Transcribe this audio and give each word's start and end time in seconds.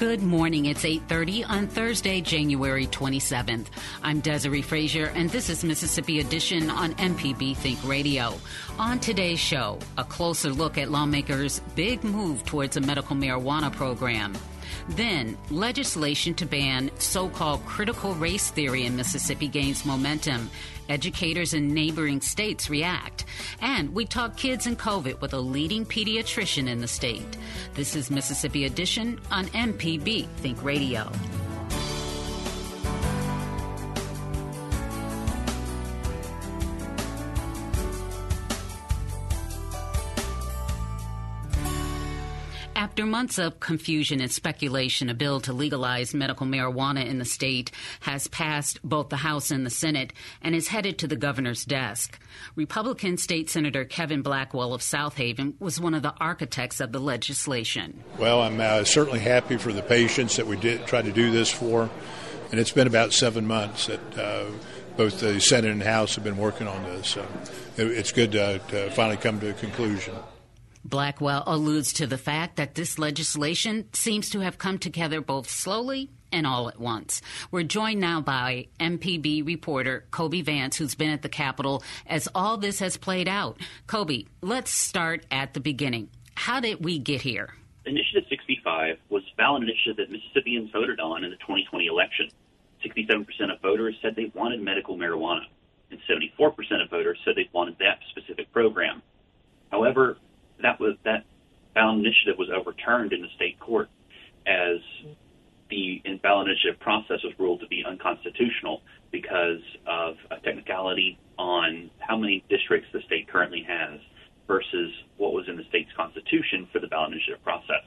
Good 0.00 0.22
morning. 0.22 0.64
It's 0.64 0.86
8:30 0.86 1.44
on 1.44 1.66
Thursday, 1.66 2.22
January 2.22 2.86
27th. 2.86 3.66
I'm 4.02 4.20
Desiree 4.20 4.62
Frazier 4.62 5.12
and 5.14 5.28
this 5.28 5.50
is 5.50 5.62
Mississippi 5.62 6.20
Edition 6.20 6.70
on 6.70 6.94
MPB 6.94 7.54
Think 7.54 7.78
Radio. 7.84 8.32
On 8.78 8.98
today's 8.98 9.38
show, 9.38 9.78
a 9.98 10.04
closer 10.04 10.54
look 10.54 10.78
at 10.78 10.90
lawmakers' 10.90 11.60
big 11.74 12.02
move 12.02 12.46
towards 12.46 12.78
a 12.78 12.80
medical 12.80 13.14
marijuana 13.14 13.70
program. 13.70 14.32
Then, 14.90 15.38
legislation 15.50 16.34
to 16.34 16.46
ban 16.46 16.90
so 16.98 17.28
called 17.28 17.64
critical 17.64 18.14
race 18.16 18.50
theory 18.50 18.86
in 18.86 18.96
Mississippi 18.96 19.46
gains 19.46 19.86
momentum. 19.86 20.50
Educators 20.88 21.54
in 21.54 21.72
neighboring 21.72 22.20
states 22.20 22.68
react. 22.68 23.24
And 23.60 23.94
we 23.94 24.04
talk 24.04 24.36
kids 24.36 24.66
and 24.66 24.76
COVID 24.76 25.20
with 25.20 25.32
a 25.32 25.38
leading 25.38 25.86
pediatrician 25.86 26.68
in 26.68 26.80
the 26.80 26.88
state. 26.88 27.36
This 27.74 27.94
is 27.94 28.10
Mississippi 28.10 28.64
Edition 28.64 29.20
on 29.30 29.46
MPB 29.46 30.26
Think 30.38 30.62
Radio. 30.64 31.08
After 43.00 43.10
months 43.10 43.38
of 43.38 43.60
confusion 43.60 44.20
and 44.20 44.30
speculation, 44.30 45.08
a 45.08 45.14
bill 45.14 45.40
to 45.40 45.54
legalize 45.54 46.12
medical 46.12 46.46
marijuana 46.46 47.06
in 47.06 47.18
the 47.18 47.24
state 47.24 47.70
has 48.00 48.28
passed 48.28 48.78
both 48.84 49.08
the 49.08 49.16
House 49.16 49.50
and 49.50 49.64
the 49.64 49.70
Senate 49.70 50.12
and 50.42 50.54
is 50.54 50.68
headed 50.68 50.98
to 50.98 51.06
the 51.06 51.16
governor's 51.16 51.64
desk. 51.64 52.18
Republican 52.56 53.16
State 53.16 53.48
Senator 53.48 53.86
Kevin 53.86 54.20
Blackwell 54.20 54.74
of 54.74 54.82
Southaven 54.82 55.54
was 55.60 55.80
one 55.80 55.94
of 55.94 56.02
the 56.02 56.12
architects 56.20 56.78
of 56.78 56.92
the 56.92 56.98
legislation. 56.98 58.04
Well, 58.18 58.42
I'm 58.42 58.60
uh, 58.60 58.84
certainly 58.84 59.20
happy 59.20 59.56
for 59.56 59.72
the 59.72 59.80
patients 59.80 60.36
that 60.36 60.46
we 60.46 60.56
did 60.56 60.86
try 60.86 61.00
to 61.00 61.10
do 61.10 61.30
this 61.30 61.50
for, 61.50 61.88
and 62.50 62.60
it's 62.60 62.72
been 62.72 62.86
about 62.86 63.14
seven 63.14 63.46
months 63.46 63.86
that. 63.86 64.18
Uh, 64.18 64.44
both 64.96 65.20
the 65.20 65.40
Senate 65.40 65.70
and 65.70 65.82
House 65.82 66.16
have 66.16 66.24
been 66.24 66.36
working 66.36 66.66
on 66.66 66.82
this. 66.82 67.08
So 67.08 67.26
it's 67.78 68.12
good 68.12 68.32
to, 68.32 68.60
to 68.68 68.90
finally 68.90 69.16
come 69.16 69.40
to 69.40 69.48
a 69.48 69.52
conclusion. 69.54 70.14
Blackwell 70.84 71.42
alludes 71.46 71.92
to 71.94 72.06
the 72.06 72.18
fact 72.18 72.56
that 72.56 72.74
this 72.74 72.98
legislation 72.98 73.92
seems 73.92 74.30
to 74.30 74.40
have 74.40 74.58
come 74.58 74.78
together 74.78 75.20
both 75.20 75.48
slowly 75.48 76.10
and 76.32 76.46
all 76.46 76.68
at 76.68 76.80
once. 76.80 77.20
We're 77.50 77.64
joined 77.64 78.00
now 78.00 78.20
by 78.20 78.68
MPB 78.78 79.46
reporter 79.46 80.04
Kobee 80.10 80.42
Vance, 80.42 80.76
who's 80.76 80.94
been 80.94 81.10
at 81.10 81.22
the 81.22 81.28
Capitol 81.28 81.82
as 82.06 82.28
all 82.34 82.56
this 82.56 82.78
has 82.78 82.96
played 82.96 83.28
out. 83.28 83.58
Kobee, 83.86 84.28
let's 84.40 84.70
start 84.70 85.26
at 85.30 85.54
the 85.54 85.60
beginning. 85.60 86.08
How 86.34 86.60
did 86.60 86.84
we 86.84 86.98
get 86.98 87.20
here? 87.20 87.54
Initiative 87.84 88.24
65 88.28 88.98
was 89.08 89.22
a 89.32 89.36
ballot 89.36 89.62
initiative 89.62 89.96
that 89.96 90.10
Mississippians 90.10 90.70
voted 90.70 91.00
on 91.00 91.24
in 91.24 91.30
the 91.30 91.36
2020 91.36 91.86
election. 91.86 92.30
67% 92.84 93.26
of 93.52 93.60
voters 93.60 93.94
said 94.00 94.16
they 94.16 94.30
wanted 94.34 94.60
medical 94.62 94.96
marijuana, 94.96 95.44
and 95.90 96.00
74% 96.08 96.82
of 96.82 96.88
voters 96.90 97.18
said 97.24 97.34
they 97.36 97.48
wanted 97.52 97.76
that 97.78 97.98
specific 98.10 98.50
program. 98.52 99.02
However, 99.70 100.16
that 100.62 100.80
was 100.80 100.96
that 101.04 101.24
ballot 101.74 101.98
initiative 101.98 102.36
was 102.38 102.48
overturned 102.50 103.12
in 103.12 103.22
the 103.22 103.28
state 103.36 103.58
court 103.60 103.88
as 104.46 104.78
the 105.70 106.02
ballot 106.22 106.48
initiative 106.48 106.80
process 106.80 107.22
was 107.22 107.32
ruled 107.38 107.60
to 107.60 107.66
be 107.68 107.84
unconstitutional 107.86 108.82
because 109.12 109.60
of 109.86 110.16
a 110.30 110.40
technicality 110.40 111.18
on 111.38 111.90
how 111.98 112.16
many 112.16 112.44
districts 112.48 112.88
the 112.92 113.00
state 113.06 113.28
currently 113.28 113.64
has 113.66 114.00
versus 114.46 114.90
what 115.16 115.32
was 115.32 115.48
in 115.48 115.56
the 115.56 115.64
state's 115.68 115.90
constitution 115.96 116.68
for 116.72 116.80
the 116.80 116.88
ballot 116.88 117.12
initiative 117.12 117.42
process. 117.44 117.86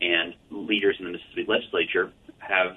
And 0.00 0.34
leaders 0.50 0.96
in 0.98 1.06
the 1.06 1.12
Mississippi 1.12 1.46
legislature 1.48 2.12
have 2.38 2.76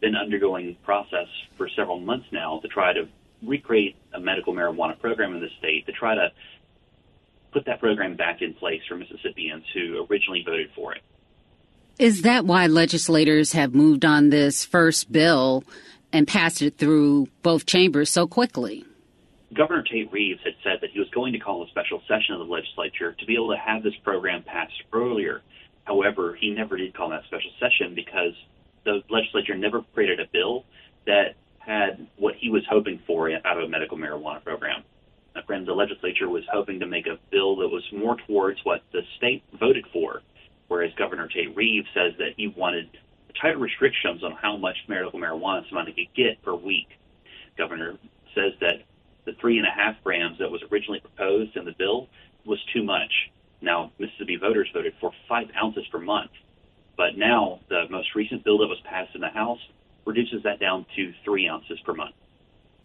been 0.00 0.14
undergoing 0.14 0.76
process 0.84 1.26
for 1.56 1.68
several 1.74 2.00
months 2.00 2.26
now 2.32 2.60
to 2.60 2.68
try 2.68 2.92
to 2.92 3.08
recreate 3.42 3.96
a 4.14 4.20
medical 4.20 4.52
marijuana 4.52 4.98
program 4.98 5.34
in 5.34 5.40
the 5.40 5.48
state 5.58 5.86
to 5.86 5.92
try 5.92 6.14
to 6.14 6.28
put 7.52 7.64
that 7.66 7.80
program 7.80 8.16
back 8.16 8.42
in 8.42 8.54
place 8.54 8.82
for 8.88 8.96
Mississippians 8.96 9.64
who 9.72 10.06
originally 10.10 10.42
voted 10.44 10.70
for 10.74 10.94
it. 10.94 11.02
Is 11.98 12.22
that 12.22 12.44
why 12.44 12.66
legislators 12.66 13.52
have 13.52 13.74
moved 13.74 14.04
on 14.04 14.30
this 14.30 14.64
first 14.64 15.10
bill 15.10 15.64
and 16.12 16.28
passed 16.28 16.62
it 16.62 16.78
through 16.78 17.26
both 17.42 17.66
chambers 17.66 18.10
so 18.10 18.26
quickly? 18.26 18.84
Governor 19.52 19.82
Tate 19.82 20.12
Reeves 20.12 20.40
had 20.44 20.54
said 20.62 20.78
that 20.82 20.90
he 20.90 21.00
was 21.00 21.08
going 21.10 21.32
to 21.32 21.38
call 21.38 21.64
a 21.64 21.68
special 21.68 22.02
session 22.06 22.34
of 22.34 22.46
the 22.46 22.52
legislature 22.52 23.12
to 23.18 23.26
be 23.26 23.34
able 23.34 23.50
to 23.50 23.56
have 23.56 23.82
this 23.82 23.96
program 24.04 24.42
passed 24.42 24.82
earlier. 24.92 25.42
However, 25.84 26.36
he 26.38 26.50
never 26.50 26.76
did 26.76 26.94
call 26.94 27.08
that 27.10 27.24
special 27.24 27.50
session 27.58 27.94
because 27.94 28.34
the 28.84 29.02
legislature 29.08 29.56
never 29.56 29.82
created 29.94 30.20
a 30.20 30.26
bill 30.30 30.64
that 31.06 31.34
had 31.58 32.06
what 32.16 32.34
he 32.36 32.50
was 32.50 32.62
hoping 32.70 33.00
for 33.06 33.30
out 33.30 33.58
of 33.58 33.64
a 33.64 33.68
medical 33.68 33.96
marijuana 33.96 34.42
program 34.44 34.84
friend, 35.48 35.66
the 35.66 35.72
legislature 35.72 36.28
was 36.28 36.44
hoping 36.52 36.80
to 36.80 36.86
make 36.86 37.06
a 37.06 37.18
bill 37.30 37.56
that 37.56 37.68
was 37.68 37.82
more 37.92 38.16
towards 38.26 38.60
what 38.64 38.82
the 38.92 39.00
state 39.16 39.42
voted 39.58 39.86
for, 39.92 40.20
whereas 40.68 40.92
Governor 40.94 41.26
Tate 41.26 41.56
Reeves 41.56 41.88
says 41.94 42.12
that 42.18 42.34
he 42.36 42.48
wanted 42.48 42.90
tighter 43.40 43.58
restrictions 43.58 44.22
on 44.22 44.32
how 44.32 44.56
much 44.56 44.76
medical 44.88 45.18
marijuana 45.18 45.66
somebody 45.68 45.92
could 45.92 46.14
get 46.14 46.42
per 46.42 46.54
week. 46.54 46.88
Governor 47.56 47.96
says 48.34 48.52
that 48.60 48.82
the 49.24 49.32
three 49.40 49.58
and 49.58 49.66
a 49.66 49.70
half 49.70 49.96
grams 50.04 50.38
that 50.38 50.50
was 50.50 50.62
originally 50.70 51.00
proposed 51.00 51.56
in 51.56 51.64
the 51.64 51.74
bill 51.78 52.08
was 52.44 52.58
too 52.72 52.82
much. 52.82 53.30
Now, 53.60 53.90
Mississippi 53.98 54.36
voters 54.36 54.68
voted 54.72 54.94
for 55.00 55.12
five 55.28 55.48
ounces 55.56 55.86
per 55.90 55.98
month, 55.98 56.30
but 56.96 57.16
now 57.16 57.60
the 57.68 57.84
most 57.90 58.14
recent 58.14 58.44
bill 58.44 58.58
that 58.58 58.68
was 58.68 58.80
passed 58.84 59.14
in 59.14 59.20
the 59.20 59.28
House 59.28 59.60
reduces 60.04 60.42
that 60.44 60.60
down 60.60 60.86
to 60.96 61.12
three 61.24 61.48
ounces 61.48 61.78
per 61.80 61.94
month. 61.94 62.14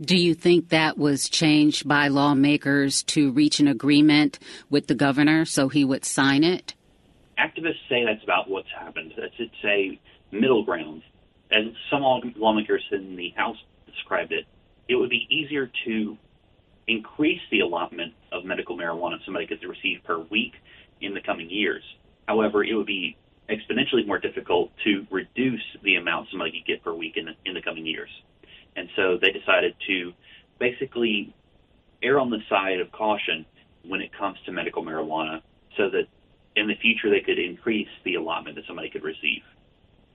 Do 0.02 0.18
you 0.18 0.34
think 0.34 0.70
that 0.70 0.98
was 0.98 1.30
changed 1.30 1.88
by 1.88 2.08
lawmakers 2.08 3.04
to 3.04 3.32
reach 3.32 3.60
an 3.60 3.68
agreement 3.68 4.40
with 4.70 4.88
the 4.88 4.96
governor 4.96 5.46
so 5.46 5.70
he 5.70 5.86
would 5.86 6.04
sign 6.04 6.44
it? 6.44 6.74
Activists 7.38 7.88
say 7.90 8.04
that's 8.04 8.24
about 8.24 8.50
what's 8.50 8.72
happened. 8.72 9.14
That's 9.16 9.34
it's 9.38 9.54
a 9.64 10.00
middle 10.32 10.64
ground. 10.64 11.04
As 11.52 11.66
some 11.92 12.02
lawmakers 12.36 12.84
in 12.92 13.16
the 13.16 13.30
House 13.36 13.58
described 13.86 14.32
it, 14.32 14.46
it 14.88 14.96
would 14.96 15.12
be 15.12 15.28
easier 15.30 15.72
to 15.86 16.18
increase 16.88 17.42
the 17.52 17.60
allotment 17.60 18.14
of 18.32 18.46
medical 18.46 18.76
marijuana 18.76 19.24
somebody 19.24 19.46
could 19.46 19.64
receive 19.64 20.04
per 20.04 20.18
week 20.18 20.54
in 21.02 21.14
the 21.14 21.22
coming 21.22 21.50
years. 21.50 21.84
However, 22.28 22.64
it 22.64 22.74
would 22.74 22.88
be 22.88 23.16
exponentially 23.50 24.08
more 24.08 24.20
difficult 24.20 24.72
to 24.84 25.06
reduce 25.12 25.64
the 25.84 25.96
amount 25.96 26.30
somebody 26.32 26.52
could 26.52 26.66
get 26.66 26.84
per 26.84 26.94
week 26.94 27.16
in 27.16 27.26
the, 27.26 27.34
in 27.46 27.54
the 27.54 27.62
coming 27.62 27.86
years. 27.86 28.10
And 28.76 28.90
so 28.96 29.18
they 29.22 29.32
decided 29.32 29.76
to 29.88 30.14
basically 30.60 31.34
err 32.02 32.20
on 32.20 32.30
the 32.30 32.40
side 32.50 32.80
of 32.80 32.92
caution 32.92 33.46
when 33.86 34.02
it 34.02 34.12
comes 34.14 34.38
to 34.46 34.52
medical 34.52 34.84
marijuana 34.84 35.42
so 35.78 35.90
that 35.90 36.08
in 36.56 36.68
the 36.68 36.76
future 36.76 37.10
they 37.10 37.22
could 37.22 37.40
increase 37.40 37.88
the 38.04 38.16
allotment 38.16 38.56
that 38.56 38.66
somebody 38.68 38.90
could 38.90 39.04
receive. 39.04 39.42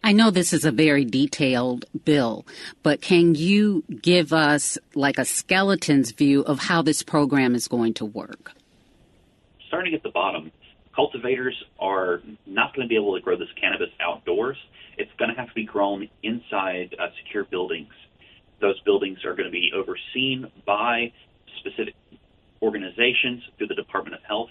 I 0.02 0.12
know 0.12 0.30
this 0.30 0.52
is 0.52 0.64
a 0.64 0.70
very 0.70 1.04
detailed 1.04 1.84
bill, 2.04 2.46
but 2.82 3.00
can 3.00 3.34
you 3.34 3.84
give 4.00 4.32
us 4.32 4.78
like 4.94 5.18
a 5.18 5.24
skeleton's 5.24 6.12
view 6.12 6.42
of 6.42 6.60
how 6.60 6.82
this 6.82 7.02
program 7.02 7.54
is 7.54 7.66
going 7.66 7.94
to 7.94 8.04
work? 8.04 8.52
Starting 9.66 9.94
at 9.94 10.02
the 10.02 10.10
bottom, 10.10 10.52
cultivators 10.94 11.62
are 11.78 12.22
not 12.46 12.74
going 12.74 12.86
to 12.86 12.88
be 12.88 12.96
able 12.96 13.14
to 13.16 13.20
grow 13.20 13.36
this 13.36 13.48
cannabis 13.60 13.90
outdoors. 14.00 14.56
It's 14.96 15.10
going 15.18 15.30
to 15.30 15.36
have 15.36 15.48
to 15.48 15.54
be 15.54 15.64
grown 15.64 16.08
inside 16.22 16.94
uh, 16.98 17.08
secure 17.22 17.44
buildings. 17.44 17.92
Those 18.60 18.80
buildings 18.80 19.24
are 19.24 19.34
going 19.34 19.46
to 19.46 19.52
be 19.52 19.70
overseen 19.74 20.50
by 20.66 21.12
specific 21.60 21.94
organizations 22.62 23.42
through 23.56 23.68
the 23.68 23.74
Department 23.74 24.16
of 24.16 24.22
Health. 24.26 24.50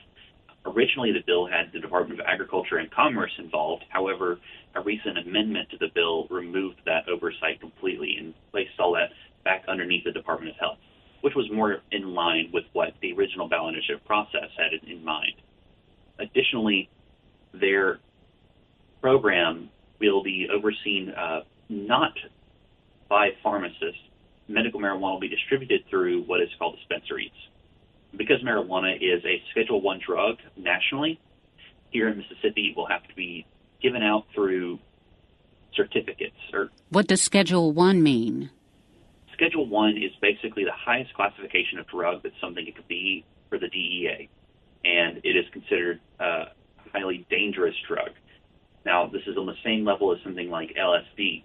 Originally, 0.65 1.12
the 1.12 1.24
bill 1.25 1.48
had 1.48 1.71
the 1.74 1.80
Department 1.80 2.19
of 2.19 2.25
Agriculture 2.25 2.77
and 2.77 2.92
Commerce 2.92 3.31
involved. 3.38 3.83
However, 3.89 4.39
a 4.75 4.81
recent 4.81 5.18
amendment 5.18 5.69
to 5.71 5.77
the 5.77 5.88
bill 5.94 6.27
removed 6.30 6.77
that 6.86 7.07
oversight 7.09 7.59
completely 7.59 8.18
and 8.19 8.33
placed 8.51 8.80
all 8.80 8.94
that 8.94 9.12
back 9.44 9.63
underneath 9.68 10.04
the 10.04 10.12
Department 10.12 10.51
of 10.51 10.57
Health, 10.57 10.77
which 11.21 11.36
was 11.36 11.50
more 11.51 11.77
in 11.92 12.13
line 12.13 12.50
with 12.53 12.65
what 12.74 12.94
the 13.01 13.13
original 13.13 13.48
ballot 13.48 13.75
initiative 13.75 14.06
process 14.06 14.50
had 14.57 14.74
in 14.89 15.03
mind. 15.03 15.36
Additionally, 16.19 16.89
their 17.53 18.00
program 19.01 19.69
will 20.00 20.24
be 20.24 20.48
overseen 20.53 21.10
uh, 21.10 21.42
not 21.69 22.13
by 23.09 23.30
pharmacists. 23.44 24.01
Medical 24.48 24.80
marijuana 24.80 25.13
will 25.13 25.19
be 25.19 25.27
distributed 25.27 25.81
through 25.89 26.24
what 26.24 26.42
is 26.42 26.50
called 26.57 26.77
dispensaries. 26.77 27.31
Because 28.15 28.42
marijuana 28.42 28.95
is 28.95 29.24
a 29.25 29.42
Schedule 29.51 29.81
One 29.81 30.00
drug 30.06 30.38
nationally, 30.56 31.19
here 31.92 32.07
in 32.09 32.18
Mississippi, 32.18 32.69
it 32.69 32.77
will 32.77 32.88
have 32.88 33.07
to 33.07 33.15
be 33.15 33.45
given 33.81 34.04
out 34.04 34.25
through 34.33 34.80
certificates. 35.74 36.38
Or 36.54 36.69
what 36.89 37.07
does 37.07 37.21
Schedule 37.21 37.71
One 37.71 38.01
mean? 38.01 38.50
Schedule 39.33 39.68
One 39.68 39.98
is 39.98 40.12
basically 40.21 40.63
the 40.63 40.71
highest 40.71 41.13
classification 41.13 41.80
of 41.80 41.88
drug 41.88 42.24
that 42.24 42.31
something 42.42 42.65
it 42.65 42.75
could 42.75 42.88
be 42.88 43.25
for 43.50 43.60
the 43.60 43.68
DEA, 43.68 44.30
and 44.83 45.18
it 45.24 45.36
is 45.36 45.45
considered 45.51 46.00
a 46.19 46.45
highly 46.92 47.25
dangerous 47.30 47.75
drug. 47.88 48.10
Now, 48.86 49.07
this 49.07 49.21
is 49.27 49.38
on 49.38 49.45
the 49.45 49.56
same 49.63 49.86
level 49.86 50.13
as 50.13 50.21
something 50.24 50.50
like 50.50 50.75
LSD, 50.75 51.44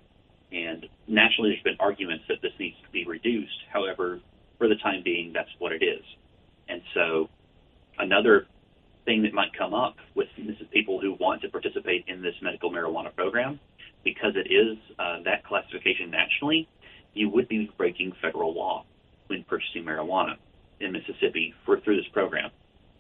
and 0.53 0.87
nationally 1.09 1.51
there's 1.51 1.63
been 1.63 1.77
arguments 1.81 2.25
that 2.29 2.43
this 2.43 2.53
needs 2.59 2.77
to 2.85 2.91
be 2.91 3.05
reduced. 3.07 3.59
However, 3.73 4.21
for 4.59 4.69
the 4.69 4.77
time 4.77 5.03
being, 5.03 5.33
that's 5.33 5.51
what 5.59 5.73
it 5.73 5.83
is. 5.83 6.05
And 6.69 6.83
so, 6.95 7.29
another 7.99 8.47
thing 9.05 9.23
that 9.23 9.33
might 9.35 9.53
come 9.57 9.75
up 9.75 9.97
with 10.15 10.29
people 10.71 11.01
who 11.01 11.15
want 11.15 11.43
to 11.43 11.49
participate 11.49 12.05
in 12.07 12.23
this 12.23 12.35
medical 12.41 12.71
marijuana 12.71 13.15
program, 13.15 13.59
because 14.05 14.35
it 14.37 14.53
is 14.53 14.79
uh, 14.99 15.19
that 15.25 15.45
classification 15.45 16.11
nationally, 16.11 16.69
you 17.15 17.29
would 17.29 17.49
be 17.49 17.71
breaking 17.77 18.13
federal 18.23 18.55
law 18.55 18.85
when 19.27 19.45
purchasing 19.45 19.85
marijuana 19.85 20.37
in 20.81 20.93
Mississippi 20.93 21.55
for 21.65 21.81
through 21.81 21.97
this 21.97 22.09
program. 22.13 22.51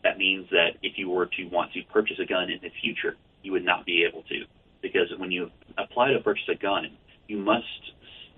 That 0.02 0.18
means 0.18 0.48
that 0.50 0.70
if 0.82 0.98
you 0.98 1.08
were 1.08 1.26
to 1.26 1.44
want 1.44 1.72
to 1.72 1.82
purchase 1.92 2.18
a 2.20 2.26
gun 2.26 2.50
in 2.50 2.58
the 2.62 2.70
future, 2.82 3.16
you 3.42 3.52
would 3.52 3.64
not 3.64 3.86
be 3.86 4.04
able 4.04 4.22
to, 4.24 4.44
because 4.80 5.08
when 5.16 5.30
you 5.30 5.50
apply 5.78 6.12
to 6.12 6.20
purchase 6.20 6.48
a 6.48 6.54
gun, 6.54 6.86
you 7.32 7.38
must 7.38 7.64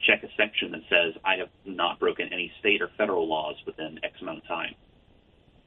check 0.06 0.22
a 0.22 0.28
section 0.36 0.70
that 0.70 0.82
says 0.88 1.20
I 1.24 1.36
have 1.36 1.48
not 1.64 1.98
broken 1.98 2.32
any 2.32 2.52
state 2.60 2.80
or 2.80 2.88
federal 2.96 3.28
laws 3.28 3.56
within 3.66 3.98
X 4.04 4.14
amount 4.22 4.38
of 4.38 4.46
time. 4.46 4.74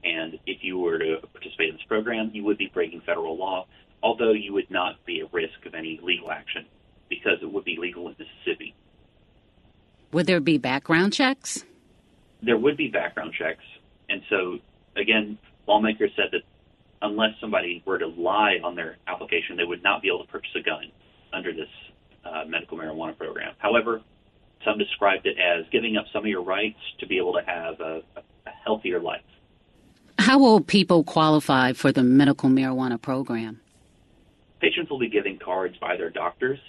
And 0.03 0.39
if 0.45 0.63
you 0.63 0.77
were 0.77 0.97
to 0.97 1.17
participate 1.33 1.69
in 1.69 1.75
this 1.75 1.83
program, 1.87 2.31
you 2.33 2.45
would 2.45 2.57
be 2.57 2.71
breaking 2.73 3.01
federal 3.01 3.37
law, 3.37 3.67
although 4.01 4.31
you 4.31 4.53
would 4.53 4.71
not 4.71 5.05
be 5.05 5.19
at 5.19 5.33
risk 5.33 5.65
of 5.65 5.75
any 5.75 5.99
legal 6.01 6.31
action 6.31 6.65
because 7.09 7.39
it 7.41 7.51
would 7.51 7.65
be 7.65 7.77
legal 7.77 8.07
in 8.07 8.15
Mississippi. 8.17 8.73
Would 10.13 10.25
there 10.25 10.39
be 10.39 10.57
background 10.57 11.11
checks? 11.11 11.65
There 12.41 12.57
would 12.57 12.77
be 12.77 12.87
background 12.87 13.33
checks. 13.37 13.63
And 14.07 14.21
so, 14.29 14.59
again, 14.95 15.37
lawmakers 15.67 16.11
said 16.15 16.27
that 16.31 16.43
unless 17.01 17.31
somebody 17.41 17.83
were 17.85 17.97
to 17.97 18.07
lie 18.07 18.59
on 18.63 18.75
their 18.75 18.95
application, 19.05 19.57
they 19.57 19.65
would 19.65 19.83
not 19.83 20.01
be 20.01 20.07
able 20.07 20.25
to 20.25 20.31
purchase 20.31 20.51
a 20.55 20.61
gun 20.61 20.91
under 21.33 21.51
this 21.51 21.67
uh, 22.27 22.45
medical 22.45 22.77
marijuana 22.77 23.17
program. 23.17 23.53
However, 23.57 24.01
some 24.65 24.77
described 24.77 25.25
it 25.25 25.37
as 25.39 25.65
giving 25.71 25.97
up 25.97 26.05
some 26.11 26.23
of 26.23 26.27
your 26.27 26.43
rights 26.43 26.79
to 26.99 27.07
be 27.07 27.17
able 27.17 27.33
to 27.33 27.41
have 27.45 27.79
a, 27.79 28.01
a 28.17 28.49
healthier 28.63 28.99
life. 28.99 29.21
How 30.19 30.39
will 30.39 30.59
people 30.59 31.03
qualify 31.03 31.73
for 31.73 31.91
the 31.91 32.03
medical 32.03 32.49
marijuana 32.49 33.01
program? 33.01 33.61
Patients 34.59 34.89
will 34.89 34.99
be 34.99 35.09
given 35.09 35.37
cards 35.37 35.77
by 35.77 35.95
their 35.95 36.09
doctors 36.09 36.59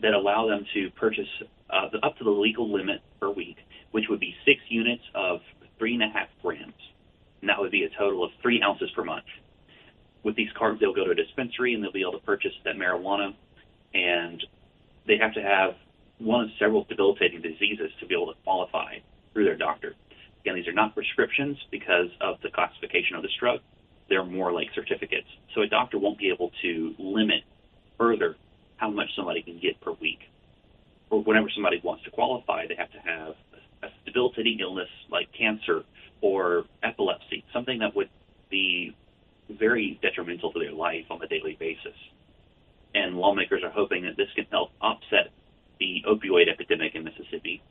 that 0.00 0.14
allow 0.14 0.48
them 0.48 0.66
to 0.74 0.90
purchase 0.90 1.28
uh, 1.70 1.88
up 2.02 2.16
to 2.18 2.24
the 2.24 2.30
legal 2.30 2.72
limit 2.72 3.02
per 3.20 3.30
week, 3.30 3.58
which 3.92 4.06
would 4.08 4.20
be 4.20 4.34
six 4.44 4.60
units 4.68 5.02
of 5.14 5.40
three 5.78 5.94
and 5.94 6.02
a 6.02 6.08
half 6.08 6.28
grams. 6.42 6.72
And 7.40 7.48
that 7.50 7.60
would 7.60 7.70
be 7.70 7.84
a 7.84 7.90
total 7.90 8.24
of 8.24 8.30
three 8.40 8.62
ounces 8.62 8.90
per 8.92 9.04
month. 9.04 9.26
With 10.22 10.34
these 10.34 10.50
cards, 10.56 10.80
they'll 10.80 10.94
go 10.94 11.04
to 11.04 11.10
a 11.10 11.14
dispensary 11.14 11.74
and 11.74 11.84
they'll 11.84 11.92
be 11.92 12.00
able 12.00 12.12
to 12.12 12.24
purchase 12.24 12.52
that 12.64 12.76
marijuana. 12.76 13.34
And 13.92 14.42
they 15.06 15.18
have 15.18 15.34
to 15.34 15.42
have 15.42 15.74
one 16.18 16.44
of 16.44 16.50
several 16.58 16.84
debilitating 16.84 17.42
diseases 17.42 17.90
to 18.00 18.06
be 18.06 18.14
able 18.14 18.32
to 18.32 18.38
qualify 18.44 18.96
through 19.32 19.44
their 19.44 19.56
doctor. 19.56 19.94
Again, 20.42 20.56
these 20.56 20.68
are 20.68 20.72
not 20.72 20.94
prescriptions 20.94 21.56
because 21.70 22.08
of 22.20 22.36
the 22.42 22.50
classification 22.50 23.16
of 23.16 23.22
this 23.22 23.32
drug. 23.38 23.60
They're 24.08 24.24
more 24.24 24.52
like 24.52 24.68
certificates. 24.74 25.26
So 25.54 25.62
a 25.62 25.66
doctor 25.66 25.98
won't 25.98 26.18
be 26.18 26.30
able 26.30 26.50
to 26.62 26.94
limit 26.98 27.42
further 27.98 28.36
how 28.76 28.90
much 28.90 29.08
somebody 29.16 29.42
can 29.42 29.58
get 29.58 29.80
per 29.80 29.92
week. 29.92 30.20
Or 31.10 31.22
whenever 31.22 31.48
somebody 31.54 31.80
wants 31.82 32.04
to 32.04 32.10
qualify, 32.10 32.66
they 32.66 32.74
have 32.74 32.92
to 32.92 32.98
have 32.98 33.34
a 33.82 33.88
debilitating 34.04 34.58
illness 34.60 34.88
like 35.10 35.28
cancer 35.32 35.84
or 36.20 36.64
epilepsy, 36.82 37.44
something 37.52 37.78
that 37.78 37.94
would 37.94 38.08
be 38.50 38.96
very 39.50 39.98
detrimental 40.02 40.52
to 40.52 40.58
their 40.58 40.72
life 40.72 41.04
on 41.10 41.22
a 41.22 41.28
daily 41.28 41.56
basis. 41.58 41.94
And 42.94 43.16
lawmakers 43.16 43.62
are 43.62 43.70
hoping 43.70 44.04
that 44.04 44.16
this 44.16 44.28
can 44.34 44.46
help 44.50 44.70
offset 44.80 45.30
the 45.80 46.04
opioid 46.06 46.48
epidemic 46.48 46.94
in 46.94 47.04
Mississippi. 47.04 47.62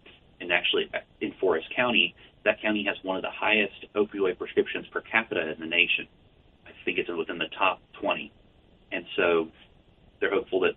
And 0.41 0.51
actually, 0.51 0.89
uh, 0.93 0.99
in 1.21 1.33
Forrest 1.39 1.67
County, 1.75 2.15
that 2.43 2.61
county 2.61 2.83
has 2.85 2.97
one 3.03 3.15
of 3.15 3.21
the 3.21 3.31
highest 3.31 3.85
opioid 3.95 4.37
prescriptions 4.37 4.85
per 4.87 5.01
capita 5.01 5.51
in 5.51 5.59
the 5.59 5.65
nation. 5.65 6.07
I 6.65 6.71
think 6.83 6.97
it's 6.97 7.09
within 7.09 7.37
the 7.37 7.47
top 7.57 7.81
20. 8.01 8.31
And 8.91 9.05
so 9.15 9.47
they're 10.19 10.31
hopeful 10.31 10.61
that 10.61 10.73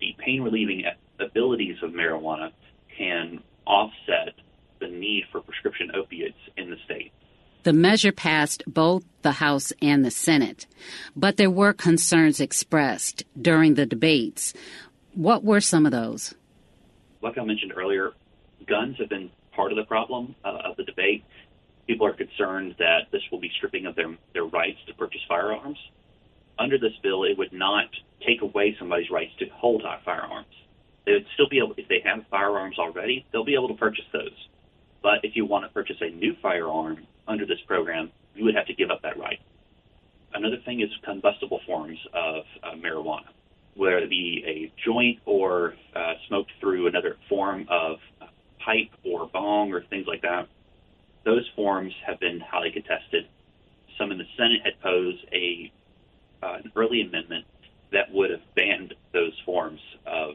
the 0.00 0.14
pain 0.18 0.42
relieving 0.42 0.84
abilities 1.18 1.76
of 1.82 1.90
marijuana 1.90 2.52
can 2.96 3.42
offset 3.66 4.34
the 4.80 4.88
need 4.88 5.24
for 5.32 5.40
prescription 5.40 5.90
opiates 5.94 6.38
in 6.56 6.70
the 6.70 6.76
state. 6.84 7.12
The 7.68 7.74
measure 7.74 8.12
passed 8.12 8.62
both 8.66 9.04
the 9.20 9.32
House 9.32 9.74
and 9.82 10.02
the 10.02 10.10
Senate, 10.10 10.66
but 11.14 11.36
there 11.36 11.50
were 11.50 11.74
concerns 11.74 12.40
expressed 12.40 13.24
during 13.38 13.74
the 13.74 13.84
debates. 13.84 14.54
What 15.12 15.44
were 15.44 15.60
some 15.60 15.84
of 15.84 15.92
those? 15.92 16.32
Like 17.20 17.36
I 17.36 17.44
mentioned 17.44 17.74
earlier, 17.76 18.12
guns 18.66 18.96
have 18.96 19.10
been 19.10 19.30
part 19.52 19.70
of 19.70 19.76
the 19.76 19.84
problem 19.84 20.34
uh, 20.46 20.60
of 20.64 20.78
the 20.78 20.84
debate. 20.84 21.24
People 21.86 22.06
are 22.06 22.14
concerned 22.14 22.76
that 22.78 23.10
this 23.12 23.20
will 23.30 23.38
be 23.38 23.50
stripping 23.58 23.84
of 23.84 23.94
their, 23.96 24.16
their 24.32 24.46
rights 24.46 24.78
to 24.86 24.94
purchase 24.94 25.20
firearms. 25.28 25.76
Under 26.58 26.78
this 26.78 26.96
bill, 27.02 27.24
it 27.24 27.36
would 27.36 27.52
not 27.52 27.90
take 28.26 28.40
away 28.40 28.76
somebody's 28.78 29.10
rights 29.10 29.32
to 29.40 29.46
hold 29.52 29.82
firearms. 30.06 30.46
They 31.04 31.12
would 31.12 31.26
still 31.34 31.50
be 31.50 31.58
able, 31.58 31.74
if 31.76 31.86
they 31.88 32.00
have 32.02 32.24
firearms 32.30 32.78
already, 32.78 33.26
they'll 33.30 33.44
be 33.44 33.56
able 33.56 33.68
to 33.68 33.74
purchase 33.74 34.06
those. 34.10 34.48
But 35.02 35.22
if 35.22 35.36
you 35.36 35.44
want 35.44 35.66
to 35.66 35.68
purchase 35.74 35.98
a 36.00 36.08
new 36.08 36.34
firearm 36.40 37.06
under 37.28 37.46
this 37.46 37.60
program, 37.66 38.10
you 38.34 38.44
would 38.44 38.54
have 38.54 38.66
to 38.66 38.74
give 38.74 38.90
up 38.90 39.02
that 39.02 39.18
right. 39.18 39.40
Another 40.34 40.58
thing 40.64 40.80
is 40.80 40.90
combustible 41.04 41.60
forms 41.66 41.98
of 42.12 42.44
uh, 42.62 42.74
marijuana, 42.76 43.28
whether 43.74 43.98
it 43.98 44.10
be 44.10 44.44
a 44.46 44.72
joint 44.84 45.18
or 45.24 45.74
uh, 45.94 46.14
smoked 46.26 46.52
through 46.60 46.86
another 46.86 47.16
form 47.28 47.66
of 47.70 47.98
pipe 48.58 48.90
or 49.04 49.26
bong 49.26 49.72
or 49.72 49.82
things 49.84 50.06
like 50.06 50.22
that. 50.22 50.48
Those 51.24 51.48
forms 51.56 51.92
have 52.06 52.20
been 52.20 52.40
highly 52.40 52.70
contested. 52.70 53.26
Some 53.98 54.12
in 54.12 54.18
the 54.18 54.24
Senate 54.36 54.60
had 54.64 54.80
posed 54.80 55.24
a 55.32 55.72
uh, 56.40 56.58
an 56.62 56.70
early 56.76 57.02
amendment 57.02 57.44
that 57.90 58.12
would 58.12 58.30
have 58.30 58.42
banned 58.54 58.94
those 59.12 59.32
forms 59.44 59.80
of 60.06 60.34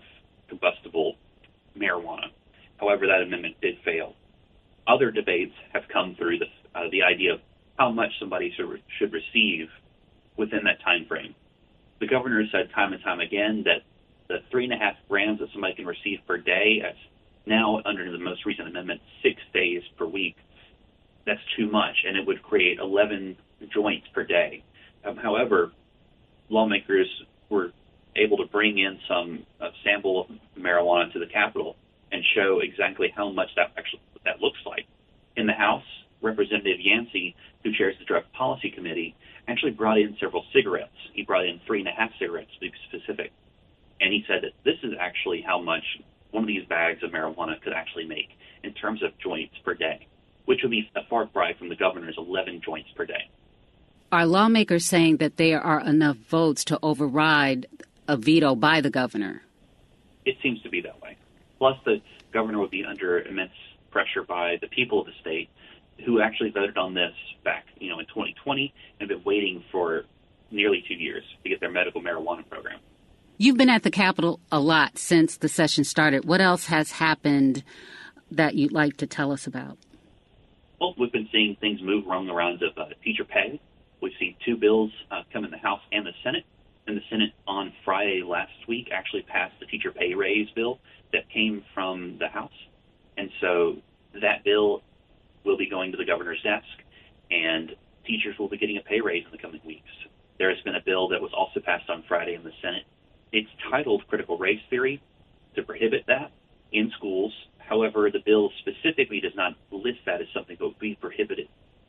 combustible 0.50 1.16
marijuana. 1.78 2.28
However, 2.78 3.08
that 3.08 3.22
amendment 3.22 3.56
did 3.62 3.78
fail. 3.86 4.16
Other 4.86 5.12
debates 5.12 5.54
have 5.72 5.84
come 5.88 6.16
through 6.16 6.40
the, 6.40 6.46
uh, 6.76 6.84
the 6.92 7.04
idea 7.04 7.34
of 7.34 7.40
how 7.78 7.92
much 7.92 8.12
somebody 8.20 8.54
should, 8.56 8.70
re- 8.70 8.84
should 9.00 9.14
receive 9.14 9.68
within 10.38 10.64
that 10.66 10.82
time 10.84 11.06
frame. 11.08 11.36
The 12.00 12.08
governor 12.08 12.42
has 12.42 12.52
said 12.52 12.70
time 12.74 12.94
and 12.94 13.04
time 13.04 13.20
again 13.20 13.64
that 13.66 13.84
the 14.28 14.40
three 14.52 14.66
and 14.66 14.74
a 14.74 14.78
half 14.78 14.96
grams 15.10 15.40
that 15.40 15.50
somebody 15.52 15.76
can 15.76 15.86
receive 15.86 16.20
per 16.28 16.38
day, 16.38 16.80
that's 16.82 16.98
now, 17.46 17.82
under 17.86 18.10
the 18.12 18.18
most 18.18 18.46
recent 18.46 18.68
amendment, 18.70 19.02
six 19.22 19.42
days 19.54 19.82
per 19.98 20.06
week. 20.06 20.36
That's 21.26 21.42
too 21.58 21.70
much, 21.70 21.96
and 22.08 22.18
it 22.18 22.26
would 22.26 22.42
create 22.42 22.80
11 22.80 23.38
joints 23.74 24.08
per 24.14 24.24
day. 24.24 24.64
Um, 25.06 25.18
however, 25.18 25.72
lawmakers 26.50 27.08
were 27.50 27.72
able 28.16 28.38
to 28.38 28.46
bring 28.46 28.78
in 28.78 29.00
some 29.08 29.46
uh, 29.60 29.70
sample 29.84 30.28
marijuana 30.58 31.12
to 31.14 31.20
the 31.20 31.26
Capitol 31.26 31.76
and 32.12 32.24
show 32.36 32.60
exactly 32.60 33.12
how 33.16 33.32
much 33.32 33.50
that 33.56 33.72
actually 33.78 34.02
that 34.24 34.40
looks 34.40 34.60
like. 34.66 34.86
In 35.36 35.48
the 35.48 35.54
House, 35.54 35.84
Representative 36.24 36.80
Yancey, 36.80 37.36
who 37.64 37.74
chairs 37.74 37.96
the 38.00 38.06
Drug 38.06 38.24
Policy 38.34 38.72
Committee, 38.72 39.16
actually 39.48 39.72
brought 39.72 39.98
in 39.98 40.16
several 40.20 40.46
cigarettes. 40.54 40.96
He 41.14 41.24
brought 41.24 41.46
in 41.46 41.60
three 41.68 41.80
and 41.80 41.88
a 41.88 41.92
half 41.92 42.12
cigarettes 42.18 42.52
to 42.54 42.60
be 42.60 42.72
specific. 42.88 43.32
And 44.00 44.12
he 44.12 44.24
said 44.28 44.44
that 44.44 44.52
this 44.64 44.78
is 44.84 44.94
actually 45.00 45.42
how 45.42 45.62
much 45.62 45.84
one 46.32 46.44
of 46.44 46.48
these 46.48 46.66
bags 46.66 47.04
of 47.04 47.12
marijuana 47.12 47.62
could 47.62 47.74
actually 47.74 48.06
make 48.06 48.30
in 48.64 48.74
terms 48.74 49.04
of 49.04 49.18
joints 49.20 49.56
per 49.64 49.74
day, 49.74 50.08
which 50.46 50.60
would 50.64 50.72
be 50.72 50.90
a 50.96 51.04
far 51.10 51.28
cry 51.28 51.54
from 51.54 51.70
the 51.70 51.76
governor's 51.76 52.16
11 52.18 52.62
joints 52.62 52.90
per 52.96 53.06
day. 53.06 53.30
Are 54.12 54.26
lawmakers 54.26 54.86
saying 54.86 55.18
that 55.18 55.38
there 55.38 55.62
are 55.62 55.82
enough 55.82 56.18
votes 56.18 56.64
to 56.66 56.80
override 56.82 57.68
a 58.08 58.18
veto 58.18 58.56
by 58.56 58.82
the 58.82 58.90
governor? 58.90 59.44
It 60.26 60.38
seems 60.42 60.62
to 60.62 60.70
be 60.70 60.82
that 60.82 61.02
way. 61.02 61.18
Plus, 61.58 61.78
the 61.86 62.02
governor 62.32 62.60
would 62.60 62.72
be 62.72 62.86
under 62.86 63.20
immense 63.22 63.52
pressure 63.92 64.24
by 64.24 64.58
the 64.62 64.68
people 64.68 65.02
of 65.02 65.08
the 65.08 65.14
state 65.22 65.50
who 66.06 66.22
actually 66.22 66.50
voted 66.50 66.78
on 66.78 66.94
this 66.94 67.14
back, 67.44 67.66
you 67.78 67.90
know, 67.90 68.00
in 68.00 68.06
2020 68.08 68.74
and 69.00 69.10
have 69.10 69.18
been 69.18 69.26
waiting 69.26 69.64
for 69.72 70.04
nearly 70.52 70.84
two 70.88 70.94
years 70.94 71.24
to 71.44 71.50
get 71.50 71.60
their 71.60 71.72
medical 71.72 72.02
marijuana 72.02 72.48
program. 72.50 72.80
You've 73.38 73.58
been 73.58 73.70
at 73.70 73.84
the 73.84 73.92
Capitol 73.92 74.40
a 74.52 74.60
lot 74.60 74.98
since 74.98 75.38
the 75.38 75.50
session 75.50 75.84
started. 75.84 76.26
What 76.26 76.40
else 76.40 76.68
has 76.68 76.92
happened 76.92 77.64
that 78.32 78.56
you'd 78.56 78.72
like 78.72 78.98
to 78.98 79.08
tell 79.08 79.32
us 79.32 79.48
about? 79.48 79.78
Well, 80.80 80.94
we've 80.98 81.12
been 81.12 81.30
seeing 81.32 81.56
things 81.60 81.82
move 81.82 82.06
along 82.06 82.28
the 82.28 82.34
rounds 82.34 82.62
of 82.62 82.78
uh, 82.78 82.90
teacher 83.04 83.24
pay. 83.24 83.60
We've 84.02 84.14
seen 84.20 84.36
two 84.46 84.58
bills 84.58 84.92
uh, 85.10 85.24
come 85.32 85.46
in 85.46 85.52
the 85.52 85.58
House 85.58 85.82
and 85.92 86.06
the 86.06 86.12
Senate. 86.24 86.44
And 86.86 86.98
the 86.98 87.02
Senate 87.10 87.32
on 87.48 87.72
Friday 87.86 88.22
last 88.22 88.52
week 88.68 88.90
actually 88.92 89.22
passed 89.22 89.54
the 89.60 89.66
teacher 89.66 89.92
pay 89.92 90.14
raise 90.14 90.50
bill 90.52 90.80
that 91.14 91.30
came 91.30 91.64
from 91.74 92.18
the 92.20 92.28
House. 92.28 92.52
And 93.18 93.30
so 93.40 93.78
that 94.22 94.44
bill 94.44 94.82
will 95.46 95.58
be 95.58 95.70
going 95.70 95.92
to 95.92 95.98
the 95.98 96.06
governor's 96.06 96.42
desk, 96.42 96.66
and 97.32 97.76
teachers 98.06 98.38
will 98.38 98.50
be 98.50 98.58
getting 98.58 98.78
a 98.78 98.82
pay 98.82 99.02
raise 99.02 99.26
in 99.26 99.32
the 99.32 99.38
coming 99.38 99.62
weeks. 99.66 99.90
There 100.38 100.50
has 100.54 100.62
been 100.64 100.76
a 100.76 100.84
bill 100.86 101.08
that 101.10 101.22
was 101.22 101.32
also 101.36 101.60
passed 101.60 101.90
on 101.90 102.04
Friday 102.08 102.36
in 102.36 102.44
the 102.44 102.52
Senate. 102.62 102.84
It's 103.32 103.50
titled 103.70 104.08
Critical 104.08 104.38
Race 104.38 104.62
Theory 104.70 105.02
to 105.56 105.64
prohibit 105.64 106.06
that 106.08 106.32
in 106.72 106.92
schools. 106.98 107.34
However, 107.58 108.10
the 108.12 108.20
bill 108.26 108.52
specifically 108.60 109.22
does 109.22 109.36
not 109.36 109.56
list 109.72 110.00
that 110.06 110.22
as 110.22 110.28
something 110.34 110.58
that 110.60 110.66
would 110.66 110.80
be 110.80 110.96
prohibited 110.96 111.48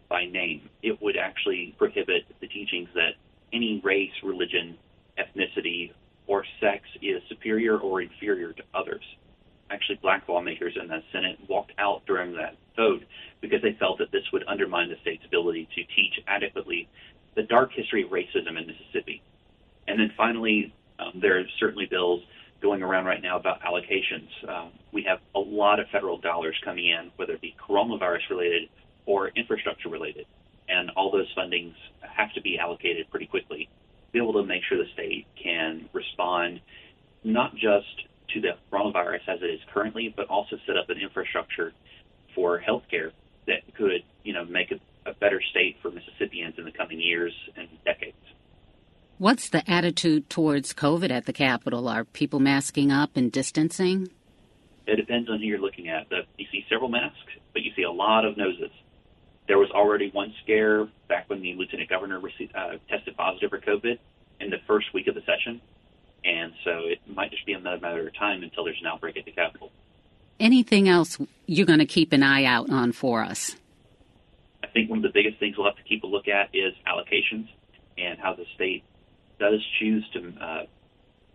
by 0.08 0.26
name. 0.26 0.68
It 0.82 1.00
would 1.02 1.16
actually 1.16 1.74
prohibit 1.78 2.24
the 2.40 2.46
teachings 2.46 2.88
that 2.94 3.14
any 3.52 3.80
race, 3.84 4.12
religion, 4.22 4.76
ethnicity, 5.18 5.92
or 6.26 6.44
sex 6.60 6.84
is 7.02 7.22
superior 7.28 7.78
or 7.78 8.00
inferior 8.00 8.52
to 8.52 8.62
others 8.74 9.02
actually 9.70 9.96
black 9.96 10.28
lawmakers 10.28 10.76
in 10.80 10.88
the 10.88 11.02
Senate 11.12 11.38
walked 11.48 11.72
out 11.78 12.02
during 12.06 12.36
that 12.36 12.56
vote 12.76 13.02
because 13.40 13.62
they 13.62 13.76
felt 13.78 13.98
that 13.98 14.10
this 14.12 14.24
would 14.32 14.44
undermine 14.46 14.88
the 14.88 14.96
state's 15.02 15.24
ability 15.24 15.68
to 15.74 15.82
teach 15.94 16.20
adequately 16.26 16.88
the 17.34 17.42
dark 17.42 17.72
history 17.72 18.04
of 18.04 18.10
racism 18.10 18.58
in 18.58 18.66
Mississippi. 18.66 19.22
And 19.88 19.98
then 19.98 20.12
finally, 20.16 20.72
um, 20.98 21.20
there 21.20 21.38
are 21.38 21.44
certainly 21.58 21.86
bills 21.86 22.22
going 22.62 22.82
around 22.82 23.04
right 23.04 23.22
now 23.22 23.38
about 23.38 23.60
allocations. 23.62 24.28
Um, 24.48 24.70
we 24.92 25.02
have 25.02 25.18
a 25.34 25.38
lot 25.38 25.80
of 25.80 25.86
federal 25.90 26.18
dollars 26.18 26.56
coming 26.64 26.86
in, 26.88 27.10
whether 27.16 27.34
it 27.34 27.40
be 27.40 27.54
coronavirus 27.68 28.30
related 28.30 28.68
or 29.06 29.28
infrastructure 29.28 29.88
related. 29.88 30.26
And 30.68 30.90
all 30.96 31.10
those 31.10 31.28
fundings 31.36 31.74
have 32.00 32.32
to 32.34 32.40
be 32.40 32.58
allocated 32.58 33.10
pretty 33.10 33.26
quickly 33.26 33.68
to 34.06 34.12
be 34.12 34.18
able 34.18 34.32
to 34.34 34.44
make 34.44 34.62
sure 34.66 34.78
the 34.78 34.90
state 34.94 35.26
can 35.42 35.88
respond 35.92 36.60
not 37.22 37.54
just 37.54 38.06
to 38.34 38.40
the 38.40 38.50
coronavirus 38.70 39.28
as 39.28 39.42
it 39.42 39.46
is 39.46 39.60
currently, 39.72 40.12
but 40.14 40.26
also 40.28 40.56
set 40.66 40.76
up 40.76 40.90
an 40.90 40.98
infrastructure 40.98 41.72
for 42.34 42.60
healthcare 42.60 43.12
that 43.46 43.62
could, 43.74 44.02
you 44.22 44.32
know, 44.32 44.44
make 44.44 44.70
a, 44.70 45.08
a 45.08 45.14
better 45.14 45.40
state 45.50 45.76
for 45.80 45.90
Mississippians 45.90 46.54
in 46.58 46.64
the 46.64 46.72
coming 46.72 47.00
years 47.00 47.32
and 47.56 47.68
decades. 47.84 48.16
What's 49.18 49.48
the 49.48 49.68
attitude 49.70 50.28
towards 50.28 50.74
COVID 50.74 51.10
at 51.10 51.26
the 51.26 51.32
Capitol? 51.32 51.88
Are 51.88 52.04
people 52.04 52.40
masking 52.40 52.90
up 52.90 53.16
and 53.16 53.30
distancing? 53.30 54.08
It 54.86 54.96
depends 54.96 55.30
on 55.30 55.38
who 55.38 55.44
you're 55.44 55.60
looking 55.60 55.88
at. 55.88 56.06
You 56.36 56.46
see 56.50 56.66
several 56.68 56.90
masks, 56.90 57.32
but 57.52 57.62
you 57.62 57.70
see 57.76 57.84
a 57.84 57.90
lot 57.90 58.24
of 58.24 58.36
noses. 58.36 58.70
There 59.46 59.58
was 59.58 59.70
already 59.70 60.10
one 60.10 60.34
scare 60.42 60.88
back 61.08 61.30
when 61.30 61.42
the 61.42 61.54
lieutenant 61.54 61.88
governor 61.88 62.18
received, 62.18 62.54
uh, 62.56 62.78
tested 62.88 63.16
positive 63.16 63.50
for 63.50 63.60
COVID 63.60 63.98
in 64.40 64.50
the 64.50 64.58
first 64.66 64.92
week 64.92 65.06
of 65.06 65.14
the 65.14 65.22
session. 65.22 65.60
And 66.24 66.52
so 66.64 66.70
it 66.84 66.98
might 67.06 67.30
just 67.30 67.46
be 67.46 67.53
a 67.66 67.80
matter 67.80 68.06
of 68.06 68.14
time 68.14 68.42
until 68.42 68.64
there's 68.64 68.80
an 68.80 68.86
outbreak 68.86 69.16
at 69.16 69.24
the 69.24 69.32
Capitol. 69.32 69.70
Anything 70.40 70.88
else 70.88 71.18
you're 71.46 71.66
going 71.66 71.78
to 71.78 71.86
keep 71.86 72.12
an 72.12 72.22
eye 72.22 72.44
out 72.44 72.70
on 72.70 72.92
for 72.92 73.22
us? 73.22 73.56
I 74.62 74.66
think 74.68 74.90
one 74.90 74.98
of 74.98 75.02
the 75.02 75.12
biggest 75.14 75.38
things 75.38 75.56
we'll 75.56 75.66
have 75.66 75.76
to 75.76 75.82
keep 75.82 76.02
a 76.02 76.06
look 76.06 76.26
at 76.26 76.50
is 76.52 76.74
allocations 76.86 77.48
and 77.96 78.18
how 78.18 78.34
the 78.34 78.44
state 78.54 78.82
does 79.38 79.60
choose 79.78 80.04
to 80.12 80.32
uh, 80.40 80.62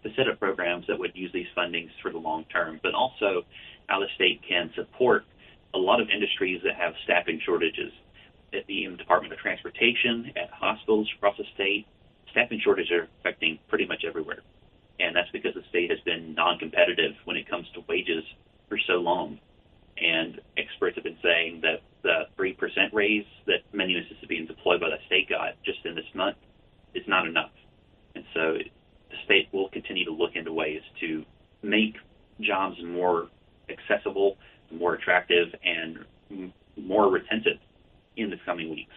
to 0.03 0.13
set 0.15 0.27
up 0.29 0.39
programs 0.39 0.87
that 0.87 0.97
would 0.97 1.11
use 1.13 1.31
these 1.33 1.47
fundings 1.57 1.89
for 2.01 2.11
the 2.11 2.17
long 2.17 2.45
term, 2.45 2.79
but 2.81 2.93
also 2.93 3.43
how 3.87 3.99
the 3.99 4.07
state 4.15 4.41
can 4.47 4.71
support 4.75 5.25
a 5.73 5.77
lot 5.77 5.99
of 6.01 6.09
industries 6.09 6.61
that 6.63 6.75
have 6.75 6.93
staffing 7.03 7.39
shortages. 7.45 7.91
At 8.51 8.65
the 8.65 8.87
Department 8.97 9.31
of 9.31 9.39
Transportation, 9.39 10.31
at 10.35 10.49
hospitals 10.49 11.07
across 11.15 11.37
the 11.37 11.43
state, 11.53 11.85
staffing 12.31 12.59
shortages 12.63 12.91
are 12.91 13.07
affecting 13.19 13.59
pretty 13.67 13.85
much 13.85 14.03
everywhere 14.07 14.39
and 14.99 15.15
that's 15.15 15.29
because 15.31 15.53
the 15.53 15.63
state 15.69 15.89
has 15.89 15.99
been 16.01 16.33
non-competitive 16.33 17.13
when 17.25 17.37
it 17.37 17.49
comes 17.49 17.67
to 17.73 17.83
wages 17.87 18.23
for 18.67 18.77
so 18.87 18.93
long. 18.93 19.39
And 19.97 20.39
experts 20.57 20.95
have 20.95 21.03
been 21.03 21.17
saying 21.21 21.61
that 21.61 21.81
the 22.03 22.27
3% 22.37 22.55
raise 22.93 23.25
that 23.47 23.61
many 23.73 23.95
Mississippians 23.95 24.49
employed 24.49 24.79
by 24.79 24.89
the 24.89 24.97
state 25.07 25.29
got 25.29 25.61
just 25.63 25.85
in 25.85 25.95
this 25.95 26.05
month 26.13 26.37
is 26.93 27.03
not 27.07 27.27
enough. 27.27 27.51
And 28.15 28.23
so 28.33 28.57
the 29.09 29.15
state 29.25 29.49
will 29.51 29.69
continue 29.69 30.05
to 30.05 30.11
look 30.11 30.35
into 30.35 30.53
ways 30.53 30.81
to 31.01 31.25
make 31.61 31.95
jobs 32.39 32.77
more 32.83 33.27
accessible, 33.69 34.37
more 34.71 34.93
attractive, 34.93 35.53
and 35.63 36.05
more 36.77 37.09
retentive 37.11 37.57
in 38.15 38.29
the 38.29 38.37
coming 38.45 38.69
weeks. 38.69 38.93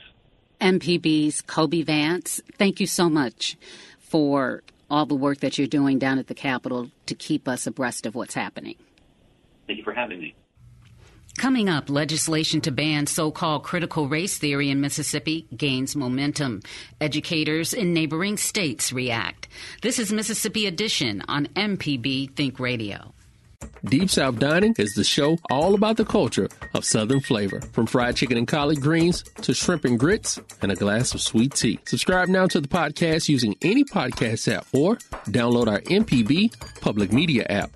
MPB's 0.61 1.42
Kobee 1.42 1.82
Vance, 1.82 2.40
thank 2.56 2.78
you 2.78 2.87
so 2.87 3.09
much 3.09 3.56
for 3.99 4.62
all 4.92 5.06
the 5.06 5.14
work 5.14 5.40
that 5.40 5.56
you're 5.56 5.66
doing 5.66 5.99
down 5.99 6.18
at 6.18 6.26
the 6.26 6.34
Capitol 6.34 6.90
to 7.06 7.14
keep 7.14 7.49
us 7.49 7.66
abreast 7.66 8.04
of 8.04 8.14
what's 8.14 8.34
happening. 8.34 8.76
Thank 9.66 9.78
you 9.78 9.84
for 9.84 9.94
having 9.94 10.20
me. 10.20 10.34
Coming 11.38 11.70
up, 11.70 11.88
legislation 11.88 12.61
to 12.61 12.70
ban 12.70 13.06
so 13.06 13.30
called 13.30 13.64
critical 13.64 14.06
race 14.06 14.37
theory 14.37 14.68
in 14.68 14.82
Mississippi 14.82 15.46
gains 15.56 15.96
momentum. 15.96 16.61
Educators 17.00 17.72
in 17.72 17.94
neighboring 17.94 18.37
states 18.37 18.92
react. 18.92 19.49
This 19.80 19.99
is 19.99 20.12
Mississippi 20.12 20.66
Edition 20.66 21.22
on 21.26 21.46
MPB 21.46 22.37
Think 22.37 22.61
Radio. 22.61 23.14
Deep 23.84 24.11
South 24.11 24.38
Dining 24.38 24.75
is 24.78 24.92
the 24.92 25.04
show 25.04 25.38
all 25.50 25.75
about 25.75 25.96
the 25.96 26.04
culture 26.04 26.49
of 26.75 26.85
Southern 26.85 27.21
flavor, 27.21 27.61
from 27.73 27.87
fried 27.87 28.17
chicken 28.17 28.38
and 28.38 28.49
collard 28.49 28.81
greens 28.81 29.23
to 29.43 29.55
shrimp 29.55 29.85
and 29.85 29.99
grits 29.99 30.41
and 30.61 30.73
a 30.73 30.76
glass 30.76 31.14
of 31.14 31.21
sweet 31.21 31.55
tea. 31.55 31.79
Subscribe 31.87 32.29
now 32.29 32.47
to 32.47 32.61
the 32.61 32.69
podcast 32.69 33.29
using 33.29 33.57
any 33.62 33.85
podcast 33.85 34.52
app 34.52 34.67
or 34.73 34.97
download 35.26 35.69
our 35.69 35.81
MPB 35.83 36.81
public 36.81 37.12
media 37.12 37.47
app. 37.49 37.71